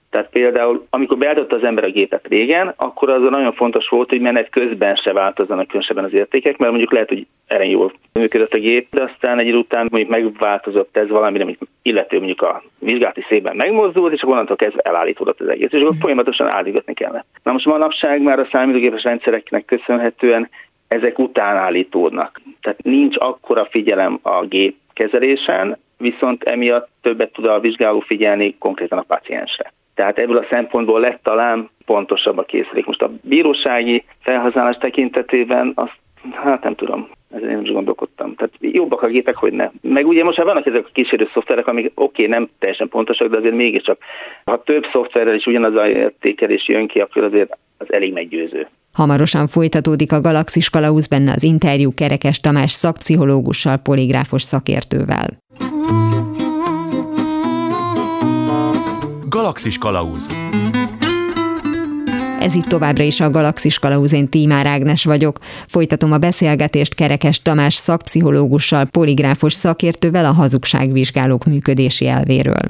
[0.10, 4.22] Tehát például, amikor beállította az ember a gépet régen, akkor az nagyon fontos volt, hogy
[4.22, 8.60] menet közben se változzanak különösebben az értékek, mert mondjuk lehet, hogy erre jól működött a
[8.60, 13.26] gép, de aztán egy idő után mondjuk megváltozott ez valamire, amit illető mondjuk a vizsgálati
[13.30, 17.26] szépen megmozdult, és akkor onnantól kezdve elállítódott az egész, és akkor folyamatosan állítgatni kellett.
[17.44, 20.50] Na most manapság már a számítógépes rendszereknek köszönhetően
[20.88, 22.42] ezek után állítódnak.
[22.62, 28.98] Tehát nincs akkora figyelem a gép kezelésen, viszont emiatt többet tud a vizsgáló figyelni konkrétan
[28.98, 29.74] a paciensre.
[29.98, 32.86] Tehát ebből a szempontból lett talán pontosabb a készülék.
[32.86, 35.98] Most a bírósági felhasználás tekintetében azt
[36.34, 38.36] hát nem tudom, ezen én is gondolkodtam.
[38.36, 39.70] Tehát jobbak a gépek, hogy ne.
[39.82, 43.28] Meg ugye most már vannak ezek a kísérő szoftverek, amik oké, okay, nem teljesen pontosak,
[43.30, 43.98] de azért mégiscsak,
[44.46, 48.68] ha több szoftverrel is ugyanaz a értékelés jön ki, akkor azért az elég meggyőző.
[48.94, 55.28] Hamarosan folytatódik a Galaxis Kalausz benne az interjú Kerekes Tamás szakpszichológussal, poligráfos szakértővel.
[59.30, 60.26] Galaxis Kalauz
[62.40, 65.40] ez itt továbbra is a Galaxis Kalauz, én Tímár Ágnes vagyok.
[65.66, 72.70] Folytatom a beszélgetést Kerekes Tamás szakpszichológussal, poligráfos szakértővel a hazugságvizsgálók működési elvéről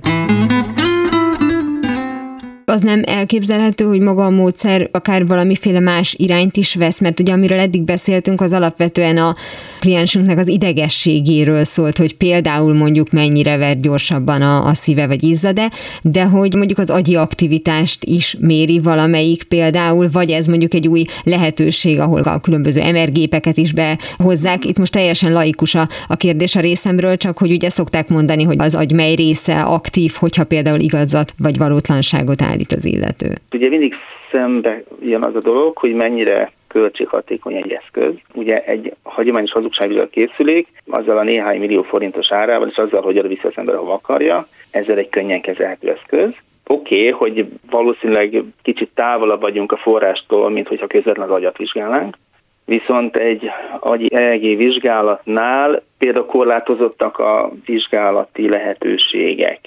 [2.72, 7.34] az nem elképzelhető, hogy maga a módszer akár valamiféle más irányt is vesz, mert ugye
[7.34, 9.36] amiről eddig beszéltünk, az alapvetően a
[9.80, 15.72] kliensünknek az idegességéről szólt, hogy például mondjuk mennyire ver gyorsabban a, a szíve vagy izzade,
[16.02, 21.06] de hogy mondjuk az agyi aktivitást is méri valamelyik például, vagy ez mondjuk egy új
[21.24, 24.66] lehetőség, ahol a különböző emergépeket is behozzák.
[24.66, 28.56] Itt most teljesen laikus a, a kérdés a részemről, csak hogy ugye szokták mondani, hogy
[28.60, 33.28] az agy mely része aktív, hogyha például igazat vagy valótlanságot áll állít az illető?
[33.52, 33.94] Ugye mindig
[34.32, 38.14] szembe jön az a dolog, hogy mennyire költséghatékony egy eszköz.
[38.34, 43.28] Ugye egy hagyományos hazugságvizsgálat készülék, azzal a néhány millió forintos árával, és azzal, hogy arra
[43.28, 46.30] vissza az ember, hova akarja, ezzel egy könnyen kezelhető eszköz.
[46.68, 52.18] Oké, okay, hogy valószínűleg kicsit távolabb vagyunk a forrástól, mint hogyha közvetlen az agyat vizsgálnánk,
[52.66, 59.60] viszont egy agyi EEG vizsgálatnál például korlátozottak a vizsgálati lehetőségek,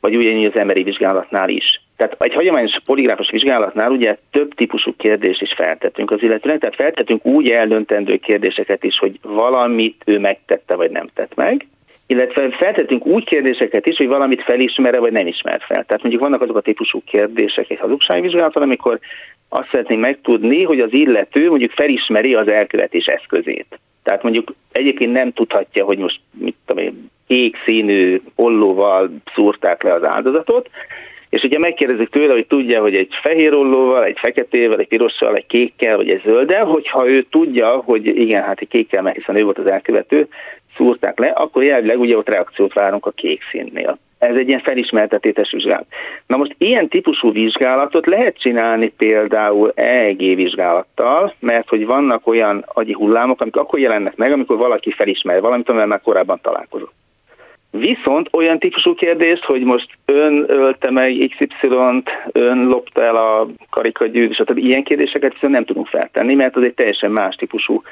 [0.00, 1.83] vagy ugyanígy az emberi vizsgálatnál is.
[1.96, 7.24] Tehát egy hagyományos poligráfos vizsgálatnál ugye több típusú kérdést is feltettünk az illetőnek, tehát feltettünk
[7.24, 11.66] úgy eldöntendő kérdéseket is, hogy valamit ő megtette vagy nem tett meg,
[12.06, 15.84] illetve feltettünk úgy kérdéseket is, hogy valamit felismer vagy nem ismer fel.
[15.84, 18.98] Tehát mondjuk vannak azok a típusú kérdések egy hazugságvizsgálaton, amikor
[19.48, 23.78] azt szeretnénk megtudni, hogy az illető mondjuk felismeri az elkövetés eszközét.
[24.02, 27.56] Tehát mondjuk egyébként nem tudhatja, hogy most mit tudom én, kék
[28.34, 30.70] ollóval szúrták le az áldozatot,
[31.34, 35.46] és ugye megkérdezik tőle, hogy tudja, hogy egy fehér ollóval, egy feketével, egy pirossal, egy
[35.46, 39.44] kékkel, vagy egy zölddel, hogyha ő tudja, hogy igen, hát egy kékkel, mert hiszen ő
[39.44, 40.28] volt az elkövető,
[40.76, 43.98] szúrták le, akkor jelenleg ugye ott reakciót várunk a kék színnél.
[44.18, 45.86] Ez egy ilyen felismertetétes vizsgálat.
[46.26, 52.92] Na most ilyen típusú vizsgálatot lehet csinálni például EEG vizsgálattal, mert hogy vannak olyan agyi
[52.92, 56.92] hullámok, amik akkor jelennek meg, amikor valaki felismer valamit, amivel már korábban találkozott.
[57.78, 64.34] Viszont olyan típusú kérdést, hogy most ön ölte meg XY-t, ön lopta el a karikagyűrűt,
[64.34, 64.58] stb.
[64.58, 67.82] ilyen kérdéseket viszont nem tudunk feltenni, mert az egy teljesen más típusú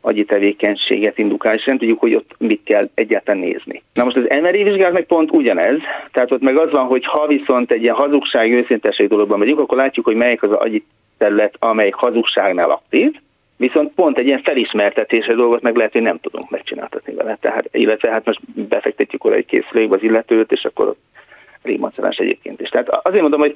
[0.00, 3.82] agyi tevékenységet indukál, és nem tudjuk, hogy ott mit kell egyáltalán nézni.
[3.94, 5.78] Na most az MRI vizsgálat meg pont ugyanez,
[6.12, 9.78] tehát ott meg az van, hogy ha viszont egy ilyen hazugság, őszintesség dologban megyünk, akkor
[9.78, 10.84] látjuk, hogy melyik az agyi
[11.18, 13.12] terület, amelyik hazugságnál aktív,
[13.68, 17.36] Viszont pont egy ilyen felismertetése dolgot meg lehet, hogy nem tudunk megcsináltatni vele.
[17.40, 20.94] Tehát, illetve hát most befektetjük oda egy készülékbe az illetőt, és akkor
[21.62, 22.68] rémacerás egyébként is.
[22.68, 23.54] Tehát azért mondom, hogy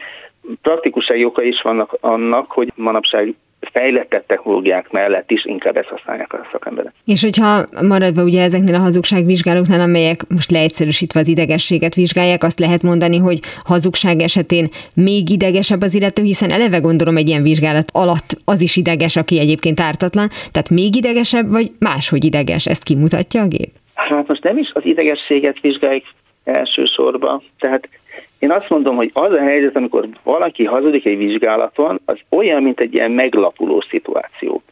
[0.63, 3.35] praktikussági oka is vannak annak, hogy manapság
[3.73, 6.93] fejlettebb technológiák mellett is inkább ezt használják a szakemberek.
[7.05, 12.83] És hogyha maradva ugye ezeknél a hazugságvizsgálóknál, amelyek most leegyszerűsítve az idegességet vizsgálják, azt lehet
[12.83, 18.39] mondani, hogy hazugság esetén még idegesebb az illető, hiszen eleve gondolom egy ilyen vizsgálat alatt
[18.45, 23.47] az is ideges, aki egyébként ártatlan, tehát még idegesebb, vagy máshogy ideges, ezt kimutatja a
[23.47, 23.71] gép?
[23.95, 26.05] Hát most nem is az idegességet vizsgáljuk
[26.45, 27.89] elsősorban, tehát
[28.39, 32.81] én azt mondom, hogy az a helyzet, amikor valaki hazudik egy vizsgálaton, az olyan, mint
[32.81, 34.63] egy ilyen meglapuló szituáció.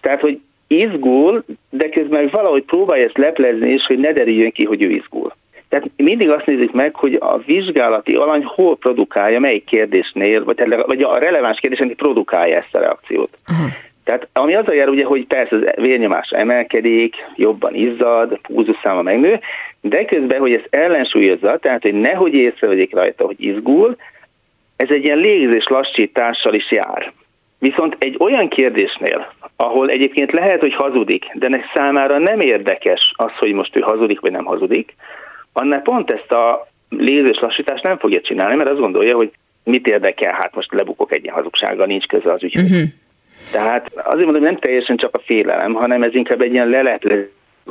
[0.00, 4.84] Tehát, hogy izgul, de közben valahogy próbálja ezt leplezni, és hogy ne derüljön ki, hogy
[4.84, 5.32] ő izgul.
[5.68, 11.18] Tehát mindig azt nézzük meg, hogy a vizsgálati alany hol produkálja, melyik kérdésnél, vagy, a
[11.18, 13.38] releváns kérdésnél produkálja ezt a reakciót.
[13.50, 13.72] Uh-huh.
[14.04, 19.40] Tehát ami azzal jár ugye, hogy persze az vérnyomás emelkedik, jobban izzad, púzuszáma megnő,
[19.80, 23.96] de közben, hogy ezt ellensúlyozza, tehát hogy nehogy észrevegyék rajta, hogy izgul,
[24.76, 27.12] ez egy ilyen légzés lassítással is jár.
[27.58, 33.32] Viszont egy olyan kérdésnél, ahol egyébként lehet, hogy hazudik, de nek számára nem érdekes az,
[33.38, 34.94] hogy most ő hazudik vagy nem hazudik,
[35.52, 39.30] annál pont ezt a légzés lassítást nem fogja csinálni, mert azt gondolja, hogy
[39.64, 42.70] mit érdekel, hát most lebukok egy ilyen hazugsággal, nincs köze az ügyhöz.
[42.70, 42.88] Uh-huh.
[43.52, 47.30] Tehát azért mondom, hogy nem teljesen csak a félelem, hanem ez inkább egy ilyen leleplező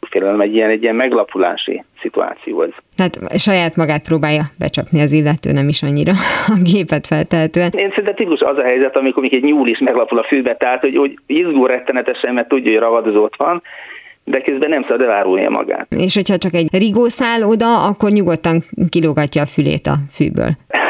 [0.09, 2.69] félelem, egy ilyen, egy ilyen meglapulási szituáció ez.
[2.95, 6.11] Tehát saját magát próbálja becsapni az illető, nem is annyira
[6.47, 7.69] a gépet feltehetően.
[7.71, 10.81] Én szerintem tipikus az a helyzet, amikor még egy nyúl is meglapul a fűbe, tehát
[10.81, 13.61] hogy, hogy izgul rettenetesen, mert tudja, hogy ragadozó ott van,
[14.23, 15.87] de közben nem szabad elárulnia magát.
[15.89, 20.49] És hogyha csak egy rigó száll oda, akkor nyugodtan kilógatja a fülét a fűből.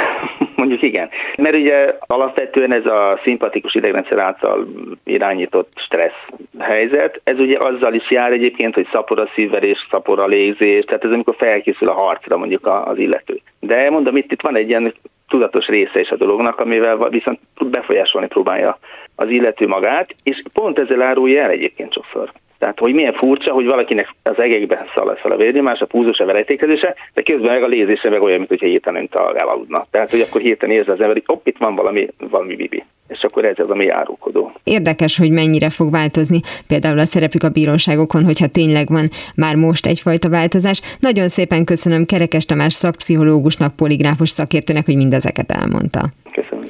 [0.72, 1.10] Mondjuk igen.
[1.38, 4.68] Mert ugye alapvetően ez a szimpatikus idegrendszer által
[5.04, 6.28] irányított stressz
[6.60, 11.06] helyzet, ez ugye azzal is jár egyébként, hogy szapor a szívverés, szapor a légzés, tehát
[11.06, 13.40] ez amikor felkészül a harcra mondjuk az illető.
[13.60, 14.94] De mondom, itt, itt van egy ilyen
[15.28, 18.78] tudatos része is a dolognak, amivel viszont befolyásolni próbálja
[19.16, 22.32] az illető magát, és pont ezzel árulja el egyébként sokszor.
[22.62, 26.26] Tehát, hogy milyen furcsa, hogy valakinek az egekben szalad fel a vérnyomás, a púzus, a
[26.26, 29.86] verejtékezése, de közben meg a lézése meg olyan, mintha hirtelen elaludna.
[29.92, 32.84] Tehát, hogy akkor hirtelen érzi az ember, hogy hopp, itt van valami, valami bibi.
[33.08, 34.52] És akkor ez az, ami árulkodó.
[34.64, 39.86] Érdekes, hogy mennyire fog változni például a szerepük a bíróságokon, hogyha tényleg van már most
[39.86, 40.82] egyfajta változás.
[41.00, 46.02] Nagyon szépen köszönöm Kerekes Tamás szakpszichológusnak, poligráfus szakértőnek, hogy mindezeket elmondta.
[46.32, 46.64] Köszönöm.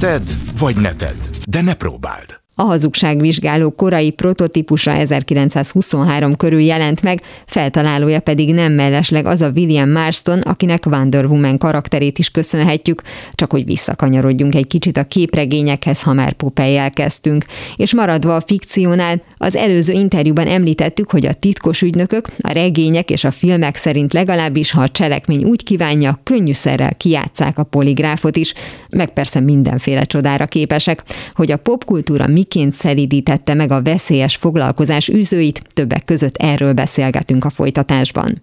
[0.00, 0.26] Tedd
[0.58, 1.20] vagy ne tedd,
[1.50, 2.45] de ne próbáld.
[2.58, 9.90] A hazugságvizsgáló korai prototípusa 1923 körül jelent meg, feltalálója pedig nem mellesleg az a William
[9.90, 13.02] Marston, akinek Wonder Woman karakterét is köszönhetjük,
[13.34, 17.44] csak hogy visszakanyarodjunk egy kicsit a képregényekhez, ha már Popeye kezdtünk.
[17.76, 23.24] És maradva a fikciónál, az előző interjúban említettük, hogy a titkos ügynökök, a regények és
[23.24, 28.54] a filmek szerint legalábbis, ha a cselekmény úgy kívánja, könnyűszerrel kiátszák a poligráfot is,
[28.90, 35.08] meg persze mindenféle csodára képesek, hogy a popkultúra mi miként szelidítette meg a veszélyes foglalkozás
[35.08, 38.42] űzőit, többek között erről beszélgetünk a folytatásban.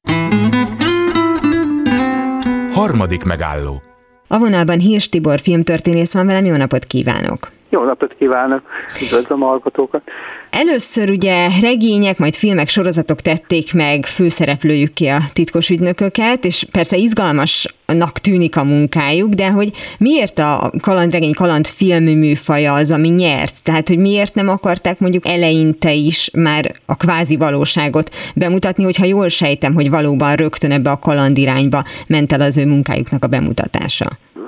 [2.73, 3.81] Harmadik megálló.
[4.27, 7.51] A vonalban Hírs Tibor filmtörténész van velem, jó napot kívánok!
[7.73, 8.61] Jó napot kívánok,
[9.01, 10.01] üdvözlöm a hallgatókat!
[10.49, 16.97] Először ugye regények, majd filmek, sorozatok tették meg főszereplőjük ki a titkos ügynököket, és persze
[16.97, 23.63] izgalmasnak tűnik a munkájuk, de hogy miért a kalandregény, kalandfilm műfaja az, ami nyert?
[23.63, 29.29] Tehát, hogy miért nem akarták mondjuk eleinte is már a kvázi valóságot bemutatni, hogyha jól
[29.29, 34.07] sejtem, hogy valóban rögtön ebbe a kalandirányba ment el az ő munkájuknak a bemutatása?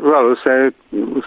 [0.09, 0.73] Valószínűleg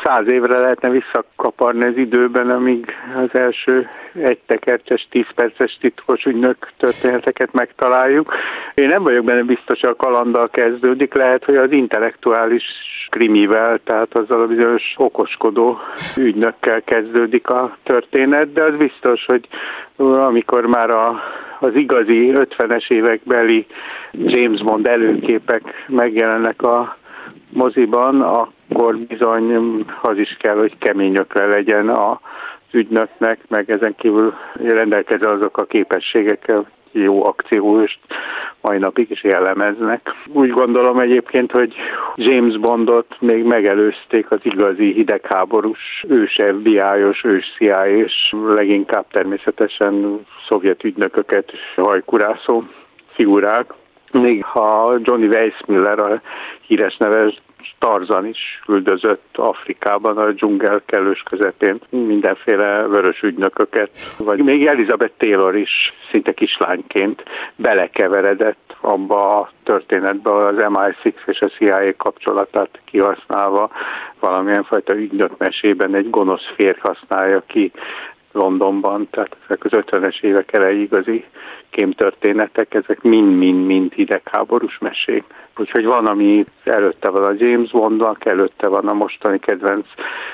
[0.02, 2.86] száz évre lehetne visszakaparni az időben, amíg
[3.16, 8.34] az első egy tekercses, tíz perces titkos ügynök történeteket megtaláljuk.
[8.74, 12.64] Én nem vagyok benne biztos, hogy a kalandal kezdődik, lehet, hogy az intellektuális
[13.08, 15.78] krimivel, tehát azzal a bizonyos okoskodó
[16.16, 19.48] ügynökkel kezdődik a történet, de az biztos, hogy
[19.96, 21.20] amikor már a,
[21.60, 23.66] az igazi 50-es évek beli
[24.12, 26.96] James Bond előképek megjelennek a
[27.52, 28.20] moziban,
[28.68, 32.20] akkor bizony az is kell, hogy keményökre legyen a
[32.72, 37.98] ügynöknek, meg ezen kívül rendelkező azok a képességekkel, jó akcióst
[38.60, 40.10] mai napig is jellemeznek.
[40.32, 41.74] Úgy gondolom egyébként, hogy
[42.14, 50.84] James Bondot még megelőzték az igazi hidegháborús ős FBI-os, ős CIA és leginkább természetesen szovjet
[50.84, 52.62] ügynököket hajkurászó
[53.12, 53.74] figurák.
[54.12, 56.20] Még ha Johnny Weissmiller a
[56.66, 57.42] híres neves
[57.78, 61.80] Tarzan is üldözött Afrikában, a dzsungel kellős közepén.
[61.90, 67.22] Mindenféle vörös ügynököket, vagy még Elizabeth Taylor is szinte kislányként
[67.56, 73.70] belekeveredett abba a történetbe az MI6 és a CIA kapcsolatát kihasználva.
[74.20, 77.72] Valamilyen fajta ügynökmesében egy gonosz férj használja ki
[78.32, 81.24] Londonban, tehát ezek az 50-es évek elejé igazi
[81.70, 85.24] kémtörténetek, ezek mind-mind-mind hidegháborús mesék.
[85.56, 89.86] Úgyhogy van, ami előtte van a James Bondnak, előtte van a mostani kedvenc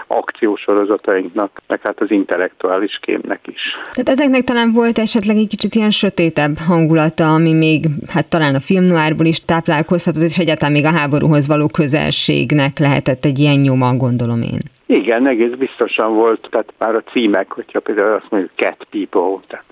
[0.07, 3.61] akciósorozatainknak, meg hát az intellektuális kémnek is.
[3.93, 8.61] Tehát ezeknek talán volt esetleg egy kicsit ilyen sötétebb hangulata, ami még hát talán a
[8.61, 14.43] filmnoárból is táplálkozhatott, és egyáltalán még a háborúhoz való közelségnek lehetett egy ilyen nyoma, gondolom
[14.43, 14.61] én.
[14.87, 19.65] Igen, egész biztosan volt, tehát már a címek, hogyha például azt mondjuk cat people, tehát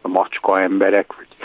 [0.00, 1.39] a macska emberek, vagy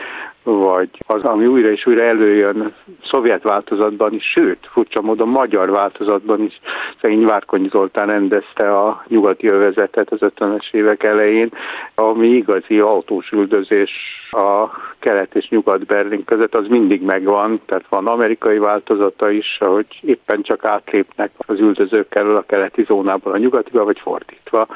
[0.46, 6.42] vagy az, ami újra és újra előjön szovjet változatban is, sőt, furcsa módon magyar változatban
[6.42, 6.60] is.
[7.02, 11.52] Szegény Várkonyi Zoltán rendezte a nyugati övezetet az 50-es évek elején,
[11.96, 13.92] ami igazi autós üldözés
[14.32, 19.88] a kelet és nyugat Berlin között, az mindig megvan, tehát van amerikai változata is, ahogy
[20.02, 24.68] éppen csak átlépnek az üldözők elől a keleti zónából a nyugatiba, vagy fordítva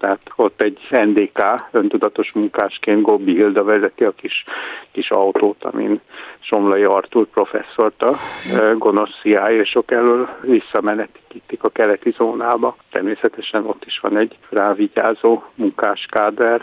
[0.00, 4.44] tehát ott egy NDK öntudatos munkásként Gobbi Hilda vezeti a kis,
[4.92, 6.00] kis autót, amin
[6.40, 8.16] Somlai Artur professzort a
[8.78, 12.76] gonosz CIA és sok elől visszamenetítik a keleti zónába.
[12.90, 16.62] Természetesen ott is van egy rávigyázó munkáskáder,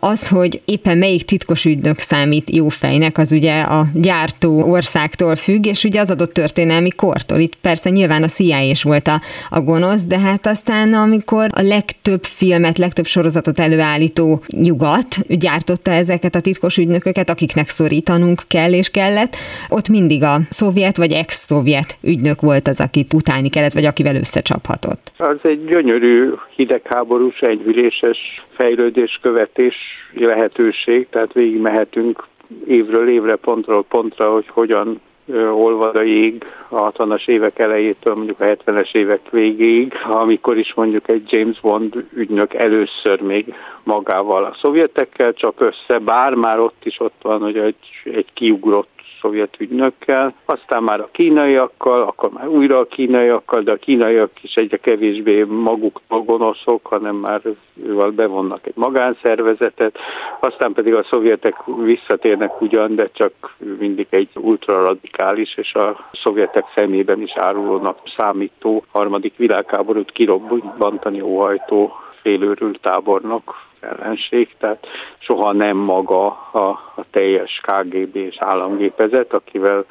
[0.00, 5.66] Az, hogy éppen melyik titkos ügynök számít jó fejnek, az ugye a gyártó országtól függ,
[5.66, 7.38] és ugye az adott történelmi kortól.
[7.38, 9.20] Itt persze nyilván a CIA is volt a,
[9.50, 16.34] a gonosz, de hát aztán amikor a legtöbb filmet, legtöbb sorozatot előállító nyugat gyártotta ezeket
[16.34, 19.36] a titkos ügynököket, akiknek szorítanunk kell és kellett,
[19.68, 25.12] ott mindig a szovjet vagy ex-szovjet ügynök volt az, akit utálni kellett, vagy akivel összecsaphatott.
[25.16, 28.18] Az egy gyönyörű hidegháborús, együléses
[28.56, 29.74] fejlődés követés
[30.14, 32.26] lehetőség, tehát végig mehetünk
[32.66, 35.00] évről évre, pontról pontra, hogy hogyan
[35.36, 41.08] olvad a jég a 60-as évek elejétől mondjuk a 70-es évek végéig, amikor is mondjuk
[41.08, 47.00] egy James Bond ügynök először még magával a szovjetekkel csap össze, bár már ott is
[47.00, 48.97] ott van, hogy egy, egy kiugrott
[49.28, 54.54] szovjet ügynökkel, aztán már a kínaiakkal, akkor már újra a kínaiakkal, de a kínaiak is
[54.54, 57.40] egyre kevésbé maguk gonoszok, hanem már
[57.82, 59.98] ővel bevonnak egy magánszervezetet,
[60.40, 63.32] aztán pedig a szovjetek visszatérnek ugyan, de csak
[63.78, 72.80] mindig egy ultraradikális és a szovjetek szemében is árulónak számító harmadik világháborút kirobbantani óhajtó félőrült
[72.80, 74.86] tábornok ellenség, tehát
[75.18, 79.84] soha nem maga a, a teljes KGB és államgépezet, akivel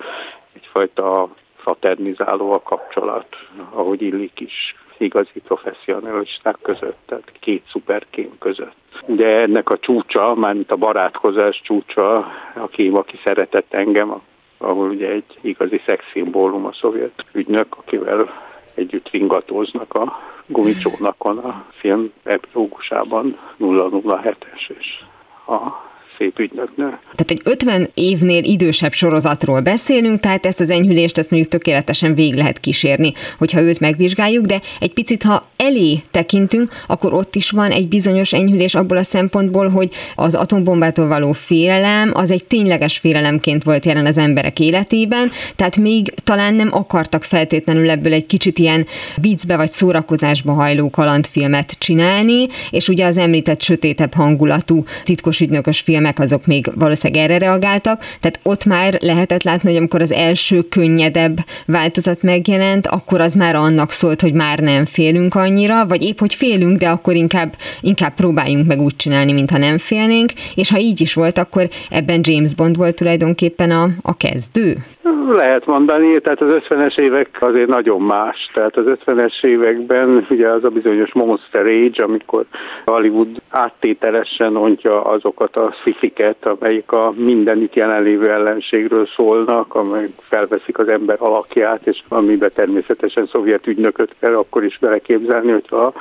[0.54, 3.28] egyfajta fraternizáló a kapcsolat,
[3.70, 8.76] ahogy illik is igazi professzionalisták között, tehát két szuperkém között.
[9.06, 14.22] De ennek a csúcsa, mármint a barátkozás csúcsa, aki, aki szeretett engem,
[14.58, 18.30] ahol ugye egy igazi szexszimbólum a szovjet ügynök, akivel
[18.78, 25.04] együtt ringatóznak a gumicsónakon a film epilógusában 007-es és
[25.48, 25.86] a
[26.18, 26.86] szép ügynöknő.
[26.86, 32.36] Tehát egy 50 évnél idősebb sorozatról beszélünk, tehát ezt az enyhülést ezt mondjuk tökéletesen végig
[32.36, 37.72] lehet kísérni, hogyha őt megvizsgáljuk, de egy picit, ha elé tekintünk, akkor ott is van
[37.72, 43.64] egy bizonyos enyhülés abból a szempontból, hogy az atombombától való félelem az egy tényleges félelemként
[43.64, 48.86] volt jelen az emberek életében, tehát még talán nem akartak feltétlenül ebből egy kicsit ilyen
[49.22, 56.07] viccbe vagy szórakozásba hajló kalandfilmet csinálni, és ugye az említett sötétebb hangulatú titkos ügynökös filmet
[56.08, 60.62] filmek azok még valószínűleg erre reagáltak, tehát ott már lehetett látni, hogy amikor az első
[60.62, 66.20] könnyedebb változat megjelent, akkor az már annak szólt, hogy már nem félünk annyira, vagy épp,
[66.20, 70.80] hogy félünk, de akkor inkább, inkább próbáljunk meg úgy csinálni, mintha nem félnénk, és ha
[70.80, 74.86] így is volt, akkor ebben James Bond volt tulajdonképpen a, a kezdő.
[75.34, 78.50] Lehet mondani, tehát az 50-es évek azért nagyon más.
[78.54, 82.46] Tehát az 50-es években ugye az a bizonyos Monster Age, amikor
[82.86, 90.88] Hollywood áttételesen ontja azokat a szifiket, amelyik a mindenütt jelenlévő ellenségről szólnak, amelyek felveszik az
[90.88, 95.94] ember alakját, és amiben természetesen szovjet ügynököt kell akkor is beleképzelni, hogyha a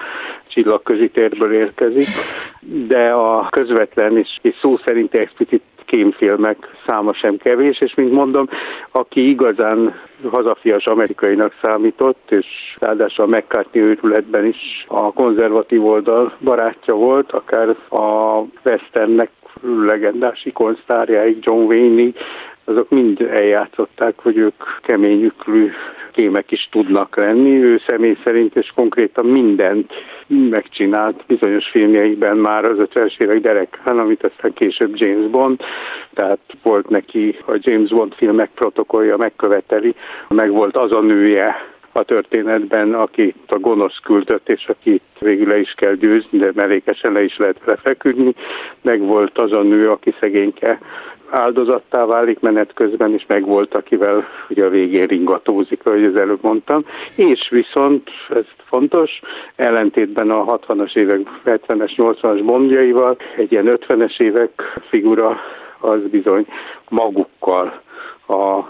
[0.49, 2.09] csillagközi térből érkezik.
[2.89, 6.57] De a közvetlen és, és szó szerint explicit kémfilmek
[6.87, 8.49] száma sem kevés, és mint mondom,
[8.91, 9.95] aki igazán
[10.31, 12.47] hazafias amerikainak számított, és
[12.79, 19.31] ráadásul a McCartney őrületben is a konzervatív oldal barátja volt, akár a Westernnek
[19.87, 22.13] legendás ikonsztárjáig, John Wayne
[22.67, 25.71] azok mind eljátszották, hogy ők keményüklű
[26.13, 27.63] kémek is tudnak lenni.
[27.63, 29.93] Ő személy szerint és konkrétan mindent
[30.27, 35.61] megcsinált bizonyos filmjeiben már az 50-es évek derekán, amit aztán később James Bond,
[36.15, 39.95] tehát volt neki a James Bond filmek protokollja megköveteli,
[40.29, 45.59] meg volt az a nője, a történetben, aki a gonosz küldött, és akit végül le
[45.59, 48.35] is kell győzni, de mellékesen le is lehet lefeküdni.
[48.83, 50.79] Meg volt az a nő, aki szegényke
[51.31, 56.43] áldozattá válik menet közben, és meg volt, akivel ugye a végén ringatózik, ahogy az előbb
[56.43, 56.85] mondtam.
[57.17, 59.21] És viszont, ez fontos,
[59.57, 65.41] ellentétben a 60-as évek, 70-es, 80-as bondjaival, egy ilyen 50-es évek figura
[65.81, 66.47] az bizony
[66.89, 67.81] magukkal
[68.29, 68.61] a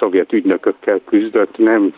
[0.00, 1.94] szovjet ügynökökkel küzdött, nem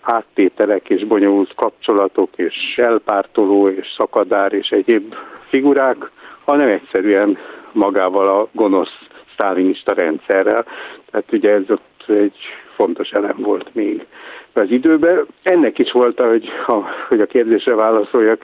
[0.00, 5.14] áttételek és bonyolult kapcsolatok és elpártoló és szakadár és egyéb
[5.48, 6.10] figurák,
[6.44, 7.38] hanem egyszerűen
[7.72, 8.98] magával a gonosz
[9.34, 10.64] sztálinista rendszerrel.
[11.10, 12.36] Tehát ugye ez ott egy
[12.76, 14.06] fontos elem volt még
[14.52, 15.26] az időben.
[15.42, 18.42] Ennek is volt, hogy, ha, hogy a kérdésre válaszoljak,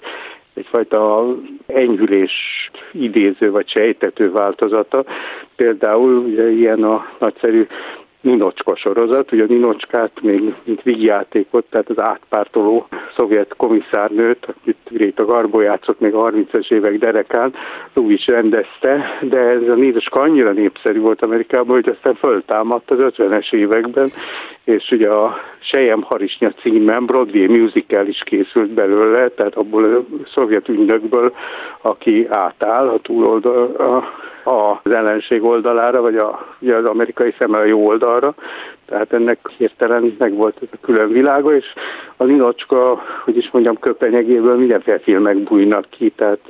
[0.55, 1.27] egyfajta
[1.67, 2.33] enyhülés
[2.93, 5.05] idéző vagy sejtető változata.
[5.57, 7.67] Például ugye ilyen a nagyszerű
[8.21, 15.25] Ninocska sorozat, ugye a Ninocskát még mint vígjátékot, tehát az átpártoló szovjet komisszárnőt, akit Gréta
[15.25, 17.55] Garbó játszott még a 30-as évek derekán,
[17.93, 22.99] ő is rendezte, de ez a Ninocska annyira népszerű volt Amerikában, hogy aztán föltámadt az
[23.01, 24.11] 50-es években,
[24.65, 30.05] és ugye a Sejem Harisnya címen Broadway musical is készült belőle, tehát abból a
[30.35, 31.35] szovjet ügynökből,
[31.81, 33.77] aki átáll a túloldal,
[34.45, 38.35] az ellenség oldalára, vagy a, ugye az amerikai szemmel a jó oldalra,
[38.91, 41.65] tehát ennek hirtelen meg volt ez a külön világa, és
[42.17, 46.41] az inocska, hogy is mondjam, köpenyegéből mindenféle filmek bújnak ki, tehát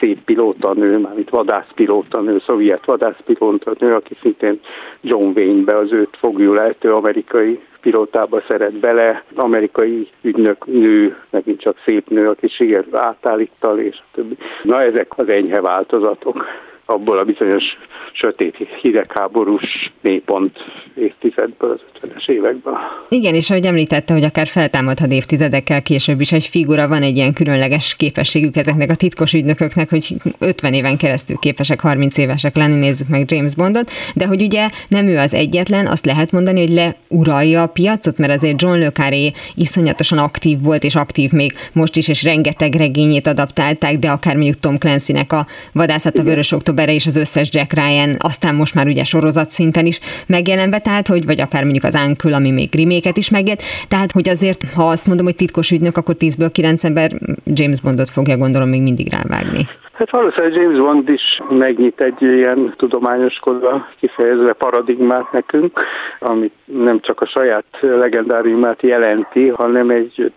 [0.00, 4.60] szép pilótanő, mármint vadászpilótanő, szovjet vadászpilótanő, aki szintén
[5.00, 12.08] John Wayne-be az őt fogjulejtő amerikai pilótába szeret bele, amerikai ügynök nő, megint csak szép
[12.08, 14.36] nő, aki siker átállítal, és többi.
[14.62, 16.44] Na ezek az enyhe változatok
[16.90, 17.64] abból a bizonyos
[18.12, 20.56] sötét hidegháborús mélypont
[20.94, 22.78] évtizedből, az 50-es évekből.
[23.08, 27.32] Igen, és ahogy említette, hogy akár feltámadhat évtizedekkel később is egy figura, van egy ilyen
[27.32, 33.08] különleges képességük ezeknek a titkos ügynököknek, hogy 50 éven keresztül képesek 30 évesek lenni, nézzük
[33.08, 37.62] meg James Bondot, de hogy ugye nem ő az egyetlen, azt lehet mondani, hogy leuralja
[37.62, 42.08] a piacot, mert azért John Le Carré iszonyatosan aktív volt, és aktív még most is,
[42.08, 47.06] és rengeteg regényét adaptálták, de akár mondjuk Tom Clancy-nek a Vadászat a Vörös Októberre és
[47.06, 49.98] az összes Jack Ryan, aztán most már ugye sorozat szinten is
[50.28, 54.28] megjelenve, tehát hogy, vagy akár mondjuk az Uncle, ami még riméket is megjelent, tehát hogy
[54.28, 57.10] azért, ha azt mondom, hogy titkos ügynök, akkor 10-ből 9 ember
[57.44, 59.62] James Bondot fogja gondolom még mindig rávágni.
[59.92, 65.80] Hát valószínűleg James Bond is megnyit egy ilyen tudományoskodva kifejezve paradigmát nekünk,
[66.20, 70.32] amit nem csak a saját legendáriumát jelenti, hanem egy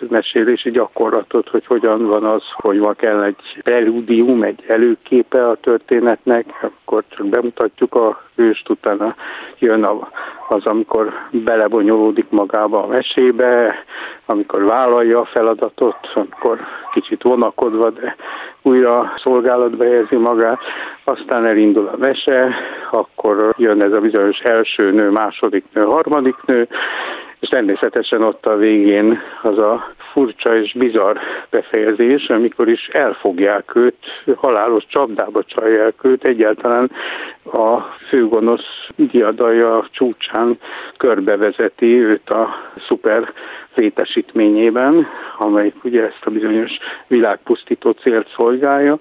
[0.00, 6.44] történetmesélési gyakorlatot, hogy hogyan van az, hogy van kell egy preludium, egy előképe a történetnek,
[6.62, 9.14] akkor csak bemutatjuk a hőst, utána
[9.58, 9.88] jön
[10.48, 13.74] az, amikor belebonyolódik magába a mesébe,
[14.26, 16.58] amikor vállalja a feladatot, amikor
[16.92, 18.16] kicsit vonakodva, de
[18.62, 20.58] újra szolgálatba helyezi magát,
[21.04, 22.54] aztán elindul a mese,
[22.90, 26.68] akkor jön ez a bizonyos első nő, második nő, harmadik nő,
[27.40, 31.16] és természetesen ott a végén az a furcsa és bizarr
[31.50, 33.96] befejezés, amikor is elfogják őt,
[34.36, 36.90] halálos csapdába csalják őt, egyáltalán
[37.44, 40.58] a főgonosz diadaja csúcsán
[40.96, 42.48] körbevezeti őt a
[42.88, 43.32] szuper
[43.74, 45.06] létesítményében,
[45.38, 46.70] amelyik ugye ezt a bizonyos
[47.06, 48.98] világpusztító célt szolgálja,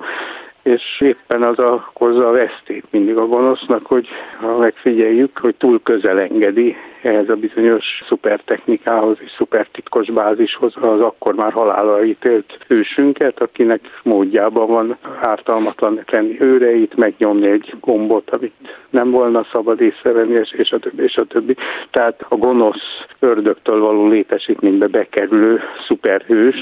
[0.63, 4.07] és éppen az okozza a vesztét mindig a gonosznak, hogy
[4.39, 11.35] ha megfigyeljük, hogy túl közel engedi ehhez a bizonyos szupertechnikához és szupertitkos bázishoz az akkor
[11.35, 18.53] már halálra ítélt hősünket, akinek módjában van ártalmatlan tenni őreit, megnyomni egy gombot, amit
[18.89, 21.55] nem volna szabad észrevenni, és, és a többi, és a többi.
[21.91, 26.55] Tehát a gonosz ördögtől való létesítménybe bekerülő szuperhős,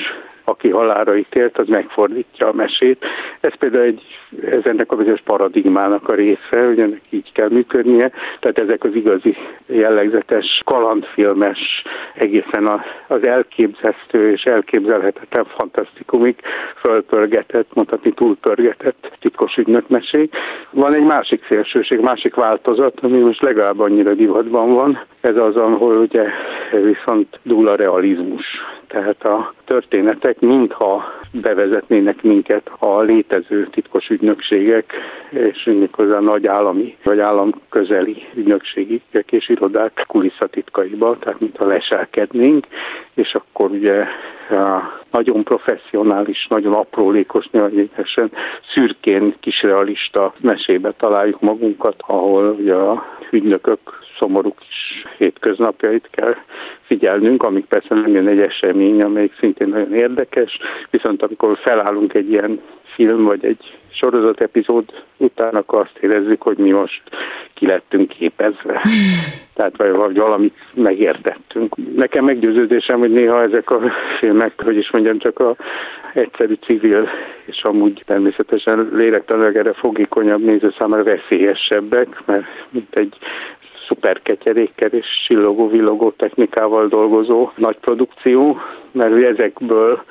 [0.49, 3.05] aki halára ítélt, az megfordítja a mesét.
[3.39, 4.01] Ez például egy,
[4.51, 8.11] ez ennek a bizonyos paradigmának a része, hogy ennek így kell működnie.
[8.39, 9.35] Tehát ezek az igazi
[9.65, 11.59] jellegzetes kalandfilmes,
[12.13, 16.35] egészen az elképzesztő és elképzelhetetlen fantasztikumig
[16.75, 20.35] fölpörgetett, mondhatni túlpörgetett titkos ügynökmesék.
[20.69, 25.05] Van egy másik szélsőség, másik változat, ami most legalább annyira divatban van.
[25.21, 26.23] Ez az, ahol ugye
[26.71, 28.45] viszont dúl a realizmus.
[28.87, 34.93] Tehát a történetek mintha bevezetnének minket a létező titkos ügynökségek,
[35.29, 42.67] és méghozzá nagy állami vagy állam közeli ügynökségek és irodák kulisszatitkaiba, tehát mintha leselkednénk,
[43.13, 44.05] és akkor ugye
[44.49, 48.31] a nagyon professzionális, nagyon aprólékos, növényesen
[48.73, 53.79] szürkén kisrealista mesébe találjuk magunkat, ahol ugye a ügynökök
[54.19, 56.35] szomorú kis hétköznapjait kell
[56.81, 60.59] figyelnünk, amik persze nem jön egy esemény, amelyik szintén nagyon érdekes,
[60.89, 62.61] viszont amikor felállunk egy ilyen
[62.95, 64.85] film vagy egy sorozat epizód
[65.17, 67.01] után, akkor azt érezzük, hogy mi most
[67.53, 68.81] ki lettünk képezve.
[69.53, 71.75] Tehát vagy valamit megértettünk.
[71.95, 73.81] Nekem meggyőződésem, hogy néha ezek a
[74.19, 75.55] filmek, hogy is mondjam, csak a
[76.13, 77.09] egyszerű civil,
[77.45, 83.17] és amúgy természetesen lélektanilag erre fogékonyabb néző számára veszélyesebbek, mert mint egy
[83.87, 88.57] szuperketyerékkel és csillogó-villogó technikával dolgozó nagy produkció,
[88.91, 90.03] mert ezekből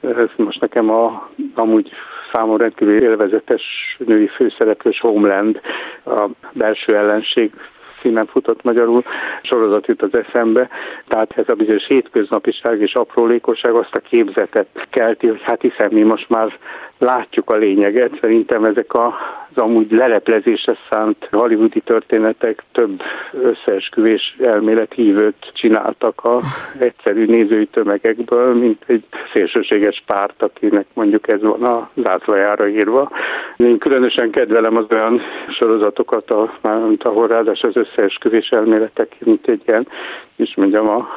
[0.00, 1.90] ez most nekem a, amúgy
[2.32, 3.62] számomra rendkívül élvezetes
[3.98, 5.60] női főszereplős Homeland,
[6.04, 7.52] a belső ellenség
[8.00, 9.02] címen futott magyarul,
[9.42, 10.68] sorozat jut az eszembe,
[11.08, 16.02] tehát ez a bizonyos hétköznapiság és aprólékosság azt a képzetet kelti, hogy hát hiszen mi
[16.02, 16.58] most már
[17.04, 18.18] látjuk a lényeget.
[18.20, 19.14] Szerintem ezek a
[19.54, 23.00] az amúgy leleplezésre szánt hollywoodi történetek több
[23.32, 26.40] összeesküvés elmélet hívőt csináltak a
[26.78, 33.10] egyszerű nézői tömegekből, mint egy szélsőséges párt, akinek mondjuk ez van a zászlajára írva.
[33.56, 35.20] Én különösen kedvelem az olyan
[35.58, 36.34] sorozatokat,
[36.98, 39.88] ahol ráadásul az összeesküvés elméletek, mint egy ilyen,
[40.36, 41.08] és mondjam, a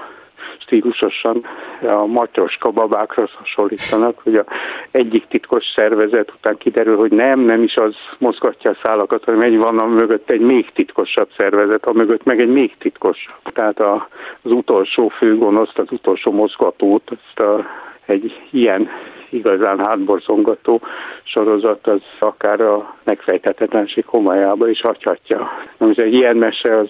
[0.57, 1.45] stílusosan
[1.81, 4.45] a matyoska babákra hasonlítanak, hogy a
[4.91, 9.57] egyik titkos szervezet után kiderül, hogy nem, nem is az mozgatja a szálakat, hanem egy
[9.57, 13.41] van a mögött egy még titkosabb szervezet, a mögött meg egy még titkosabb.
[13.43, 14.07] Tehát a,
[14.41, 17.65] az utolsó főgonoszt, az utolsó mozgatót, azt a,
[18.05, 18.89] egy ilyen
[19.29, 20.81] igazán hátborzongató
[21.23, 25.51] sorozat az akár a megfejthetetlenség homályába is hagyhatja.
[25.77, 26.89] Most egy ilyen mese az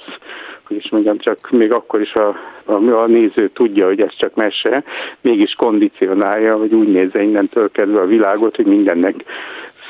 [0.75, 2.27] is mondjam, csak még akkor is a,
[2.65, 4.83] a, a néző tudja, hogy ez csak mese,
[5.21, 9.15] mégis kondicionálja, hogy úgy nézze innentől kezdve a világot, hogy mindennek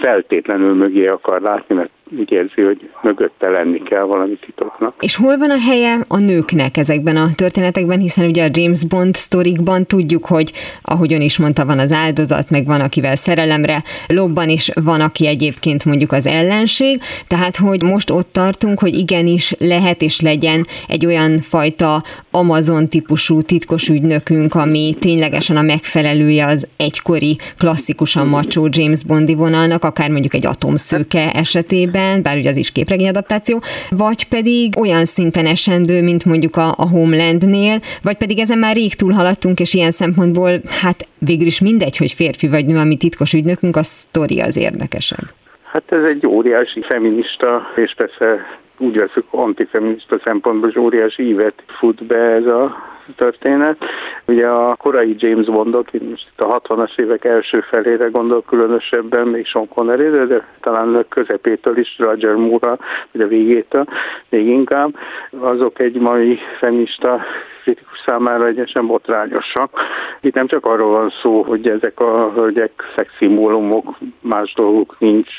[0.02, 1.90] feltétlenül mögé akar látni, mert
[2.20, 4.94] úgy érzi, hogy mögötte lenni kell valami titoknak.
[5.00, 9.16] És hol van a helye a nőknek ezekben a történetekben, hiszen ugye a James Bond
[9.16, 10.52] sztorikban tudjuk, hogy
[10.82, 15.28] ahogy ön is mondta, van az áldozat, meg van, akivel szerelemre lobban, és van, aki
[15.28, 21.06] egyébként mondjuk az ellenség, tehát hogy most ott tartunk, hogy igenis lehet és legyen egy
[21.06, 29.04] olyan fajta Amazon típusú titkos ügynökünk, ami ténylegesen a megfelelője az egykori klasszikusan macsó James
[29.04, 34.80] Bondi vonalnak, akár mondjuk egy atomszőke esetében, esetében, bár ugye az is képregényadaptáció, vagy pedig
[34.80, 39.74] olyan szinten esendő, mint mondjuk a, a Homelandnél, vagy pedig ezen már rég túlhaladtunk, és
[39.74, 44.40] ilyen szempontból hát végül is mindegy, hogy férfi vagy nő, ami titkos ügynökünk, a sztori
[44.40, 45.28] az érdekesebb.
[45.72, 48.46] Hát ez egy óriási feminista, és persze
[48.78, 52.76] úgy veszük antifeminista szempontból is óriási ívet fut be ez a
[53.16, 53.78] történet.
[54.26, 59.28] Ugye a korai James Bondok, én most itt a 60-as évek első felére gondol különösebben,
[59.28, 62.78] még Sean connery de talán a közepétől is Roger Moore,
[63.12, 63.86] vagy a végétől
[64.30, 64.96] még inkább,
[65.40, 67.22] azok egy mai feminista
[67.64, 69.80] kritikus számára egyesen botrányosak.
[70.22, 75.30] Itt nem csak arról van szó, hogy ezek a hölgyek szexszimbólumok, más dolguk nincs,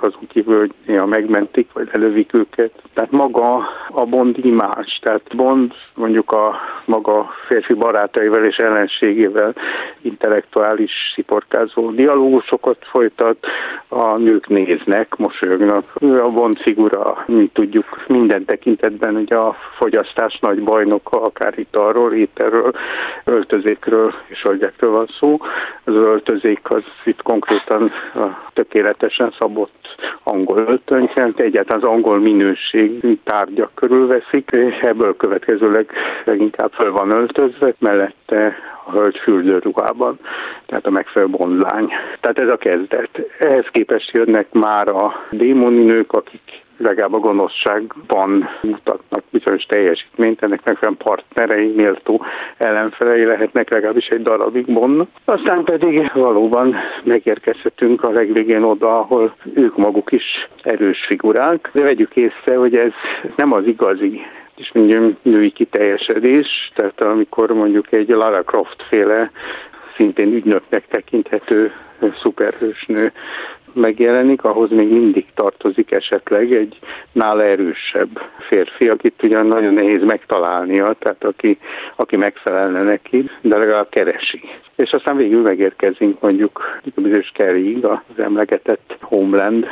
[0.00, 2.72] azon kívül, hogy néha megmentik, vagy elővik őket.
[2.94, 3.56] Tehát maga
[3.88, 9.54] a Bond más, tehát Bond mondjuk a maga férfi barátaival és ellenségével
[10.00, 13.46] intellektuális sziporkázó dialógusokat folytat,
[13.88, 15.84] a nők néznek, mosolyognak.
[16.00, 22.12] A Bond figura, mi tudjuk minden tekintetben, hogy a fogyasztás nagy bajnoka, akár itt arról,
[22.12, 22.72] ételről,
[23.24, 25.38] öltözékről és hölgyekről van szó.
[25.84, 27.92] Az öltözék az itt konkrétan
[28.52, 29.77] tökéletesen szabott
[30.22, 35.90] angol öltönyt egyáltalán az angol minőség tárgyak körülveszik, és ebből következőleg
[36.24, 38.56] leginkább föl van öltözve, mellette
[38.86, 40.18] a hölgy fürdőruhában,
[40.66, 41.88] tehát a megfelelő bondlány.
[42.20, 43.10] Tehát ez a kezdet.
[43.38, 50.64] Ehhez képest jönnek már a démoni nők, akik legalább a gonoszságban mutatnak bizonyos teljesítményt, ennek
[50.64, 52.24] megfelelően partnerei, méltó
[52.56, 55.06] ellenfelei lehetnek legalábbis egy darabig Bond.
[55.24, 62.16] Aztán pedig valóban megérkezhetünk a legvégén oda, ahol ők maguk is erős figurák, de vegyük
[62.16, 62.92] észre, hogy ez
[63.36, 64.20] nem az igazi
[64.56, 69.30] és mondjam női kiteljesedés, tehát amikor mondjuk egy Lara Croft féle
[69.96, 71.72] szintén ügynöknek tekinthető
[72.22, 73.12] szuperhősnő
[73.72, 76.78] megjelenik, ahhoz még mindig tartozik esetleg egy
[77.12, 81.58] nála erősebb férfi, akit ugyan nagyon nehéz megtalálnia, tehát aki,
[81.96, 84.40] aki megfelelne neki, de legalább keresi.
[84.76, 89.66] És aztán végül megérkezünk mondjuk a bizonyos Kerryig, az emlegetett Homeland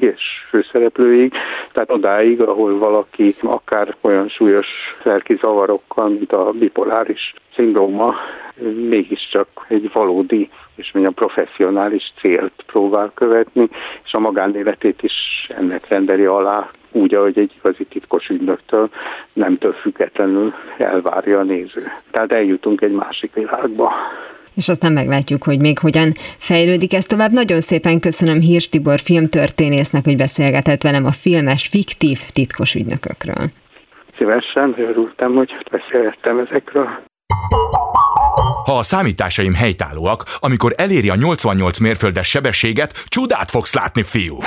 [0.00, 1.32] és főszereplőig,
[1.72, 4.66] tehát odáig, ahol valaki akár olyan súlyos
[5.02, 8.14] lelki zavarokkal, mint a bipoláris szindróma,
[8.88, 13.68] mégiscsak egy valódi és mondjam, professzionális célt próbál követni,
[14.04, 15.12] és a magánéletét is
[15.48, 18.88] ennek rendeli alá, úgy, ahogy egy igazi titkos ügynöktől
[19.32, 21.82] nemtől függetlenül elvárja a néző.
[22.10, 23.92] Tehát eljutunk egy másik világba.
[24.54, 27.30] És aztán meglátjuk, hogy még hogyan fejlődik ez tovább.
[27.32, 33.44] Nagyon szépen köszönöm Hirs Tibor filmtörténésznek, hogy beszélgetett velem a filmes, fiktív titkos ügynökökről.
[34.18, 36.88] Szívesen, örültem, hogy beszélgettem ezekről.
[38.64, 44.38] Ha a számításaim helytállóak, amikor eléri a 88 mérföldes sebességet, csodát fogsz látni, fiú!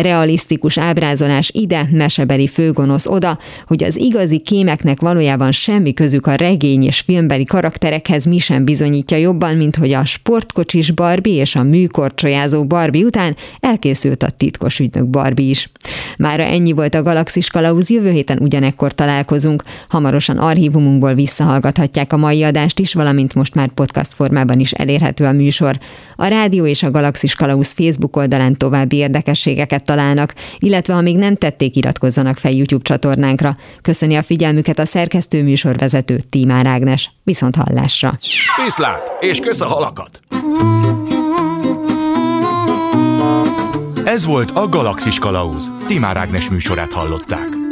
[0.00, 6.82] Realisztikus ábrázolás ide, mesebeli főgonosz oda, hogy az igazi kémeknek valójában semmi közük a regény
[6.82, 12.64] és filmbeli karakterekhez mi sem bizonyítja jobban, mint hogy a sportkocsis Barbie és a műkorcsolyázó
[12.64, 15.70] Barbie után elkészült a titkos ügynök Barbie is.
[16.18, 19.62] Mára ennyi volt a Galaxis Kalauz, jövő héten ugyanekkor találkozunk.
[19.88, 25.32] Hamarosan archívumunkból visszahallgathatják a mai adást is, valamint most már podcast formában is elérhető a
[25.32, 25.78] műsor.
[26.16, 31.36] A rádió és a Galaxis Kalauz Facebook oldalán további érdekességeket találnak, illetve ha még nem
[31.36, 33.56] tették, iratkozzanak fel YouTube csatornánkra.
[33.82, 37.10] Köszöni a figyelmüket a szerkesztő műsorvezető Tímár Ágnes.
[37.22, 38.14] Viszont hallásra!
[38.64, 40.20] Viszlát, és kösz a halakat!
[44.04, 45.70] Ez volt a Galaxis Kalauz.
[45.86, 47.65] Timár Ágnes műsorát hallották.